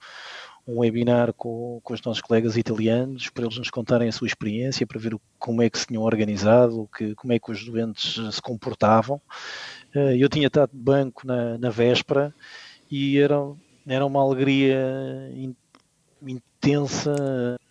um 0.66 0.78
webinar 0.78 1.32
com, 1.34 1.80
com 1.82 1.92
os 1.94 2.02
nossos 2.02 2.22
colegas 2.22 2.56
italianos 2.56 3.28
para 3.28 3.44
eles 3.44 3.58
nos 3.58 3.70
contarem 3.70 4.08
a 4.08 4.12
sua 4.12 4.26
experiência, 4.26 4.86
para 4.86 4.98
ver 4.98 5.16
como 5.38 5.62
é 5.62 5.68
que 5.68 5.78
se 5.78 5.86
tinham 5.86 6.02
organizado, 6.02 6.88
que, 6.96 7.14
como 7.14 7.32
é 7.32 7.38
que 7.38 7.50
os 7.50 7.64
doentes 7.64 8.18
se 8.34 8.42
comportavam. 8.42 9.20
Eh, 9.94 10.16
eu 10.18 10.28
tinha 10.28 10.46
estado 10.46 10.70
de 10.72 10.78
banco 10.78 11.26
na, 11.26 11.58
na 11.58 11.70
véspera 11.70 12.34
e 12.90 13.18
era, 13.18 13.36
era 13.86 14.06
uma 14.06 14.22
alegria 14.22 15.30
intensa 16.26 17.14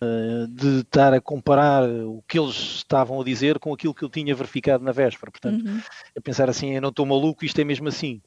uh, 0.00 0.46
de 0.48 0.80
estar 0.80 1.12
a 1.12 1.20
comparar 1.20 1.88
o 1.88 2.22
que 2.28 2.38
eles 2.38 2.54
estavam 2.54 3.20
a 3.20 3.24
dizer 3.24 3.58
com 3.58 3.72
aquilo 3.72 3.94
que 3.94 4.04
eu 4.04 4.08
tinha 4.08 4.34
verificado 4.34 4.84
na 4.84 4.92
véspera. 4.92 5.32
Portanto, 5.32 5.66
uhum. 5.66 5.80
a 6.16 6.20
pensar 6.20 6.48
assim, 6.48 6.74
eu 6.74 6.80
não 6.80 6.90
estou 6.90 7.04
maluco, 7.04 7.44
isto 7.44 7.60
é 7.60 7.64
mesmo 7.64 7.88
assim. 7.88 8.22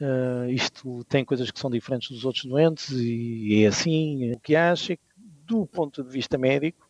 Uh, 0.00 0.48
isto 0.50 1.02
tem 1.04 1.24
coisas 1.24 1.50
que 1.50 1.58
são 1.58 1.68
diferentes 1.68 2.10
dos 2.10 2.24
outros 2.24 2.44
doentes 2.44 2.90
e 2.90 3.64
é 3.64 3.66
assim. 3.66 4.32
O 4.32 4.40
que 4.40 4.54
acho 4.54 4.92
é 4.92 4.96
que, 4.96 5.02
do 5.44 5.66
ponto 5.66 6.04
de 6.04 6.10
vista 6.10 6.38
médico, 6.38 6.88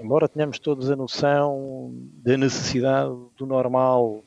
embora 0.00 0.28
tenhamos 0.28 0.58
todos 0.58 0.90
a 0.90 0.96
noção 0.96 1.92
da 2.24 2.36
necessidade 2.36 3.14
do 3.36 3.46
normal, 3.46 4.24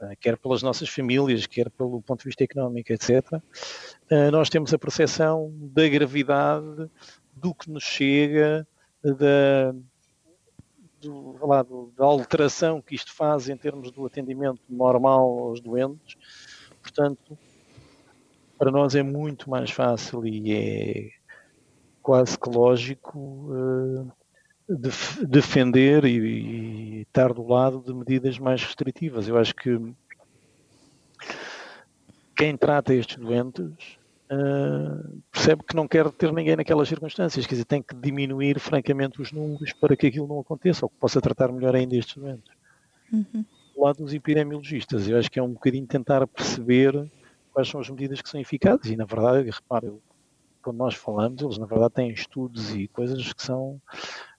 uh, 0.00 0.16
quer 0.20 0.36
pelas 0.36 0.62
nossas 0.62 0.88
famílias, 0.88 1.46
quer 1.46 1.68
pelo 1.70 2.00
ponto 2.02 2.20
de 2.20 2.26
vista 2.26 2.44
económico, 2.44 2.92
etc., 2.92 3.32
uh, 3.32 4.30
nós 4.30 4.48
temos 4.48 4.72
a 4.72 4.78
percepção 4.78 5.52
da 5.58 5.88
gravidade 5.88 6.88
do 7.34 7.52
que 7.52 7.68
nos 7.68 7.82
chega, 7.82 8.66
da, 9.02 9.74
do, 11.00 11.46
lá, 11.46 11.64
da 11.96 12.04
alteração 12.04 12.80
que 12.80 12.94
isto 12.94 13.12
faz 13.12 13.48
em 13.48 13.56
termos 13.56 13.90
do 13.90 14.06
atendimento 14.06 14.60
normal 14.68 15.38
aos 15.40 15.60
doentes. 15.60 16.16
Portanto, 16.80 17.36
para 18.58 18.70
nós 18.70 18.94
é 18.94 19.02
muito 19.02 19.50
mais 19.50 19.70
fácil 19.70 20.26
e 20.26 20.52
é 20.52 21.10
quase 22.02 22.38
que 22.38 22.48
lógico 22.48 23.18
uh, 23.18 24.12
def 24.68 25.22
defender 25.24 26.04
e, 26.04 26.16
e, 26.18 27.00
estar 27.02 27.32
do 27.32 27.46
lado 27.46 27.82
de 27.84 27.92
medidas 27.92 28.38
mais 28.38 28.62
restritivas. 28.62 29.28
Eu 29.28 29.36
acho 29.36 29.54
que 29.54 29.78
quem 32.36 32.56
trata 32.56 32.94
estes 32.94 33.16
doentes 33.16 33.98
uh, 34.30 35.22
percebe 35.32 35.62
que 35.64 35.74
não 35.74 35.88
quer 35.88 36.10
ter 36.10 36.32
ninguém 36.32 36.56
naquelas 36.56 36.88
circunstâncias, 36.88 37.46
quer 37.46 37.54
dizer, 37.54 37.64
tem 37.64 37.82
que 37.82 37.94
diminuir 37.94 38.58
francamente 38.60 39.20
os 39.20 39.32
números 39.32 39.72
para 39.72 39.96
que 39.96 40.06
aquilo 40.06 40.26
não 40.26 40.40
aconteça 40.40 40.84
ou 40.84 40.90
que 40.90 40.96
possa 40.96 41.20
tratar 41.20 41.50
melhor 41.50 41.74
ainda 41.74 41.96
estes 41.96 42.16
doentes. 42.16 42.52
Uhum. 43.12 43.44
Do 43.74 43.82
lado 43.82 43.98
dos 43.98 44.14
epidemiologistas, 44.14 45.08
eu 45.08 45.18
acho 45.18 45.30
que 45.30 45.38
é 45.38 45.42
um 45.42 45.52
bocadinho 45.52 45.86
tentar 45.86 46.26
perceber 46.26 47.10
quais 47.56 47.70
são 47.70 47.80
as 47.80 47.88
medidas 47.88 48.20
que 48.20 48.28
são 48.28 48.38
eficazes 48.38 48.90
e, 48.90 48.96
na 48.96 49.06
verdade, 49.06 49.48
repare, 49.48 49.90
quando 50.62 50.76
nós 50.76 50.94
falamos, 50.94 51.40
eles 51.40 51.56
na 51.56 51.64
verdade 51.64 51.94
têm 51.94 52.10
estudos 52.10 52.74
e 52.74 52.86
coisas 52.86 53.32
que 53.32 53.42
são 53.42 53.80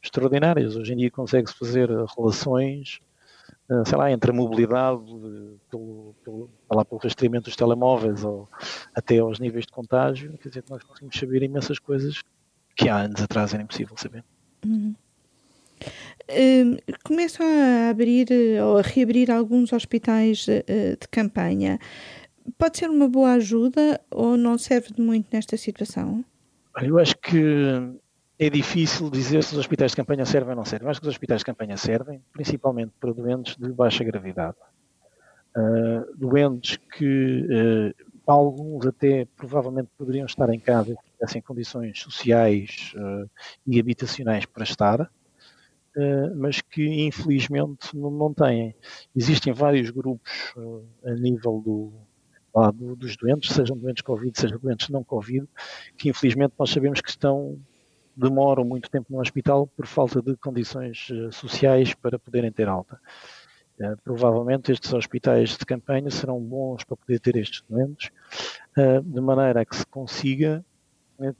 extraordinárias. 0.04 0.76
Hoje 0.76 0.94
em 0.94 0.98
dia 0.98 1.10
consegue-se 1.10 1.58
fazer 1.58 1.90
relações 2.16 3.00
eh, 3.72 3.84
sei 3.88 3.98
lá, 3.98 4.12
entre 4.12 4.30
a 4.30 4.34
mobilidade 4.36 5.02
pelo, 5.68 6.16
pelo, 6.24 6.50
lá, 6.72 6.86
pelo 6.86 7.02
rastreamento 7.02 7.46
dos 7.46 7.56
telemóveis 7.56 8.24
ou 8.24 8.48
até 8.94 9.18
aos 9.18 9.40
níveis 9.40 9.66
de 9.66 9.72
contágio, 9.72 10.38
quer 10.38 10.50
dizer 10.50 10.64
nós 10.70 10.84
conseguimos 10.84 11.18
saber 11.18 11.42
imensas 11.42 11.80
coisas 11.80 12.22
que 12.76 12.88
há 12.88 12.98
anos 12.98 13.20
atrás 13.20 13.56
era 13.56 13.64
impossível 13.64 13.98
saber. 13.98 14.24
Uhum. 14.64 14.94
Uh, 16.30 16.78
começam 17.04 17.46
a 17.46 17.90
abrir 17.90 18.28
ou 18.62 18.78
a 18.78 18.82
reabrir 18.82 19.32
alguns 19.32 19.74
hospitais 19.74 20.46
uh, 20.48 20.98
de 21.00 21.08
campanha. 21.10 21.80
Pode 22.58 22.78
ser 22.78 22.90
uma 22.90 23.10
boa 23.10 23.34
ajuda 23.34 24.00
ou 24.12 24.38
não 24.38 24.58
serve 24.58 24.94
de 24.94 25.02
muito 25.02 25.28
nesta 25.32 25.58
situação? 25.58 26.24
Eu 26.82 27.00
acho 27.00 27.18
que 27.18 27.42
é 28.40 28.50
difícil 28.50 29.10
dizer 29.10 29.44
se 29.44 29.54
os 29.54 29.60
hospitais 29.60 29.92
de 29.92 29.98
campanha 29.98 30.26
servem 30.26 30.52
ou 30.52 30.58
não 30.58 30.66
servem. 30.66 30.90
Acho 30.90 31.02
que 31.02 31.08
os 31.08 31.14
hospitais 31.14 31.40
de 31.40 31.46
campanha 31.46 31.76
servem, 31.76 32.22
principalmente 32.32 32.94
para 33.00 33.12
doentes 33.12 33.56
de 33.58 33.72
baixa 33.72 34.04
gravidade. 34.04 34.58
Uh, 35.56 36.16
doentes 36.16 36.78
que 36.78 37.42
uh, 37.50 38.22
alguns 38.28 38.86
até 38.86 39.26
provavelmente 39.36 39.90
poderiam 39.98 40.28
estar 40.28 40.54
em 40.54 40.60
casa 40.60 40.94
se 40.94 41.12
tivessem 41.14 41.42
condições 41.42 42.00
sociais 42.00 42.94
uh, 42.96 43.28
e 43.66 43.80
habitacionais 43.80 44.46
para 44.46 44.64
estar, 44.64 45.10
mas 46.36 46.62
que 46.62 47.08
infelizmente 47.08 47.98
não, 47.98 48.12
não, 48.12 48.32
têm. 48.32 48.76
Existem 49.16 49.52
vários 49.52 49.90
grupos 49.90 50.54
a 51.04 51.10
nível 51.16 51.60
do, 51.60 51.92
lá, 52.58 52.72
do, 52.72 52.96
dos 52.96 53.16
doentes, 53.16 53.54
sejam 53.54 53.78
doentes 53.78 54.02
Covid, 54.02 54.40
sejam 54.40 54.60
doentes 54.60 54.90
não 54.90 55.04
Covid, 55.04 55.48
que 55.98 56.10
infelizmente 56.10 56.54
nós 56.58 56.70
sabemos 56.70 57.02
que 57.02 57.10
estão 57.10 57.60
demoram 58.18 58.66
muito 58.66 58.90
tempo 58.90 59.14
no 59.14 59.22
hospital 59.22 59.68
por 59.68 59.86
falta 59.86 60.22
de 60.22 60.36
condições 60.38 61.08
eh, 61.12 61.32
sociais 61.32 61.94
para 61.94 62.18
poderem 62.18 62.52
ter 62.52 62.68
alta. 62.68 63.00
Uh, 63.80 63.96
provavelmente 64.04 64.72
estes 64.72 64.92
hospitais 64.92 65.56
de 65.56 65.64
campanha 65.64 66.10
serão 66.10 66.40
bons 66.40 66.84
para 66.84 66.98
poder 66.98 67.20
ter 67.20 67.36
estes 67.36 67.62
doentes, 67.70 68.10
uh, 68.76 69.04
de 69.04 69.22
maneira 69.22 69.62
a 69.62 69.66
que 69.66 69.76
se 69.76 69.86
consiga 69.86 70.66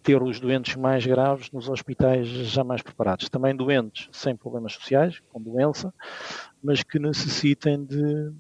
ter 0.04 0.22
os 0.22 0.40
doentes 0.40 0.76
mais 0.76 1.04
graves 1.04 1.52
nos 1.52 1.68
hospitais 1.68 2.28
já 2.28 2.64
mais 2.64 2.84
preparados. 2.84 3.28
Também 3.28 3.56
doentes 3.56 4.08
sem 4.12 4.36
problemas 4.36 4.74
sociais, 4.74 5.20
com 5.32 5.42
doença, 5.42 5.92
mas 6.64 6.84
que 6.84 7.00
necessitem 7.00 7.84
de 7.84 8.32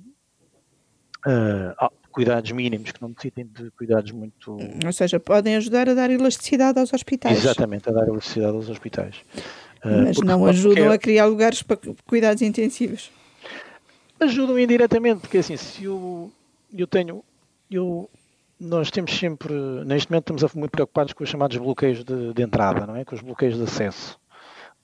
cuidados 2.17 2.51
mínimos, 2.51 2.91
que 2.91 2.99
não 2.99 3.09
necessitem 3.09 3.45
de 3.45 3.69
cuidados 3.69 4.11
muito. 4.11 4.57
Ou 4.83 4.91
seja, 4.91 5.19
podem 5.19 5.55
ajudar 5.55 5.87
a 5.87 5.93
dar 5.93 6.09
elasticidade 6.09 6.79
aos 6.79 6.91
hospitais. 6.91 7.37
Exatamente, 7.37 7.87
a 7.89 7.91
dar 7.91 8.07
elasticidade 8.07 8.55
aos 8.55 8.67
hospitais. 8.69 9.17
Ah, 9.83 10.01
Mas 10.05 10.15
porque, 10.15 10.27
não 10.27 10.43
ajudam 10.47 10.91
a 10.91 10.97
criar 10.97 11.27
lugares 11.27 11.61
para 11.61 11.77
cuidados 12.07 12.41
intensivos. 12.41 13.11
Ajudam 14.19 14.57
indiretamente, 14.57 15.21
porque 15.21 15.37
assim, 15.37 15.55
se 15.55 15.83
eu, 15.83 16.31
eu 16.75 16.87
tenho. 16.87 17.23
Eu, 17.69 18.09
nós 18.59 18.89
temos 18.89 19.15
sempre, 19.15 19.53
neste 19.85 20.09
momento, 20.09 20.33
estamos 20.33 20.55
muito 20.55 20.71
preocupados 20.71 21.13
com 21.13 21.23
os 21.23 21.29
chamados 21.29 21.55
bloqueios 21.57 22.03
de, 22.03 22.33
de 22.33 22.41
entrada, 22.41 22.87
não 22.87 22.95
é? 22.95 23.05
Com 23.05 23.13
os 23.13 23.21
bloqueios 23.21 23.55
de 23.55 23.63
acesso 23.63 24.17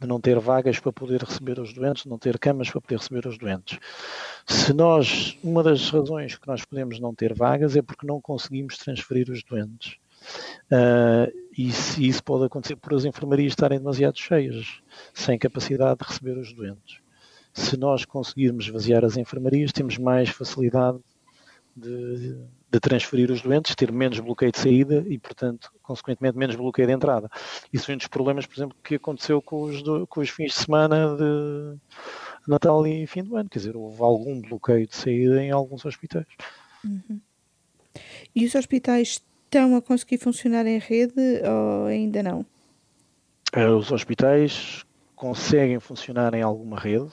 de 0.03 0.09
não 0.09 0.19
ter 0.19 0.37
vagas 0.39 0.79
para 0.79 0.91
poder 0.91 1.21
receber 1.23 1.59
os 1.59 1.73
doentes, 1.73 2.05
não 2.05 2.19
ter 2.19 2.37
camas 2.37 2.69
para 2.69 2.81
poder 2.81 2.97
receber 2.97 3.25
os 3.25 3.37
doentes. 3.37 3.79
Se 4.45 4.73
nós, 4.73 5.37
uma 5.43 5.63
das 5.63 5.89
razões 5.89 6.37
que 6.37 6.47
nós 6.47 6.63
podemos 6.65 6.99
não 6.99 7.15
ter 7.15 7.33
vagas 7.33 7.75
é 7.75 7.81
porque 7.81 8.05
não 8.05 8.21
conseguimos 8.21 8.77
transferir 8.77 9.29
os 9.29 9.43
doentes. 9.43 9.95
Uh, 10.65 11.31
e 11.57 11.71
se 11.71 12.07
isso 12.07 12.23
pode 12.23 12.45
acontecer 12.45 12.75
por 12.75 12.93
as 12.93 13.05
enfermarias 13.05 13.51
estarem 13.51 13.79
demasiado 13.79 14.17
cheias, 14.17 14.81
sem 15.13 15.37
capacidade 15.39 15.99
de 15.99 16.05
receber 16.05 16.37
os 16.37 16.53
doentes. 16.53 16.99
Se 17.53 17.77
nós 17.77 18.03
conseguirmos 18.03 18.65
esvaziar 18.65 19.05
as 19.05 19.15
enfermarias, 19.15 19.71
temos 19.71 19.97
mais 19.97 20.29
facilidade 20.29 20.99
de, 21.75 22.37
de 22.73 22.79
transferir 22.79 23.29
os 23.29 23.39
doentes, 23.39 23.75
ter 23.75 23.91
menos 23.91 24.19
bloqueio 24.19 24.51
de 24.51 24.57
saída 24.57 25.05
e, 25.07 25.19
portanto, 25.19 25.71
consequentemente, 25.83 26.35
menos 26.35 26.55
bloqueio 26.55 26.87
de 26.87 26.93
entrada. 26.93 27.29
Isso 27.71 27.85
foi 27.85 27.93
um 27.93 27.99
dos 27.99 28.07
problemas, 28.07 28.47
por 28.47 28.55
exemplo, 28.55 28.75
que 28.83 28.95
aconteceu 28.95 29.39
com 29.43 29.61
os, 29.61 29.83
do, 29.83 30.07
com 30.07 30.21
os 30.21 30.29
fins 30.29 30.53
de 30.53 30.59
semana 30.59 31.15
de 31.15 31.77
Natal 32.47 32.85
e 32.87 33.05
fim 33.05 33.23
do 33.23 33.37
ano. 33.37 33.47
Quer 33.47 33.59
dizer, 33.59 33.77
houve 33.77 34.01
algum 34.01 34.41
bloqueio 34.41 34.87
de 34.87 34.95
saída 34.95 35.43
em 35.43 35.51
alguns 35.51 35.85
hospitais. 35.85 36.25
Uhum. 36.83 37.21
E 38.35 38.43
os 38.43 38.55
hospitais 38.55 39.21
estão 39.43 39.77
a 39.77 39.81
conseguir 39.81 40.17
funcionar 40.17 40.65
em 40.65 40.79
rede 40.79 41.43
ou 41.47 41.85
ainda 41.85 42.23
não? 42.23 42.43
Eh, 43.53 43.69
os 43.69 43.91
hospitais 43.91 44.83
conseguem 45.15 45.79
funcionar 45.79 46.33
em 46.33 46.41
alguma 46.41 46.79
rede, 46.79 47.11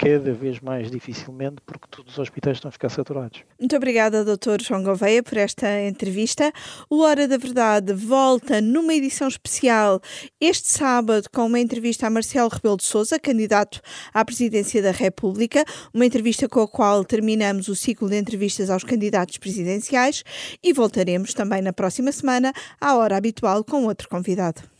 cada 0.00 0.32
vez 0.32 0.60
mais 0.60 0.90
dificilmente 0.90 1.56
porque 1.66 1.86
todos 1.90 2.14
os 2.14 2.18
hospitais 2.18 2.56
estão 2.56 2.70
a 2.70 2.72
ficar 2.72 2.88
saturados. 2.88 3.42
Muito 3.58 3.76
obrigada, 3.76 4.24
Dr. 4.24 4.62
João 4.62 4.82
Gouveia, 4.82 5.22
por 5.22 5.36
esta 5.36 5.82
entrevista. 5.82 6.50
O 6.88 7.02
Hora 7.02 7.28
da 7.28 7.36
Verdade 7.36 7.92
volta 7.92 8.62
numa 8.62 8.94
edição 8.94 9.28
especial 9.28 10.00
este 10.40 10.68
sábado 10.68 11.28
com 11.30 11.44
uma 11.44 11.60
entrevista 11.60 12.06
a 12.06 12.10
Marcelo 12.10 12.48
Rebelo 12.48 12.78
de 12.78 12.84
Sousa, 12.84 13.18
candidato 13.18 13.82
à 14.14 14.24
presidência 14.24 14.80
da 14.80 14.90
República, 14.90 15.66
uma 15.92 16.06
entrevista 16.06 16.48
com 16.48 16.62
a 16.62 16.68
qual 16.68 17.04
terminamos 17.04 17.68
o 17.68 17.76
ciclo 17.76 18.08
de 18.08 18.16
entrevistas 18.16 18.70
aos 18.70 18.84
candidatos 18.84 19.36
presidenciais 19.36 20.24
e 20.62 20.72
voltaremos 20.72 21.34
também 21.34 21.60
na 21.60 21.74
próxima 21.74 22.10
semana 22.10 22.54
à 22.80 22.96
hora 22.96 23.18
habitual 23.18 23.62
com 23.62 23.84
outro 23.84 24.08
convidado. 24.08 24.70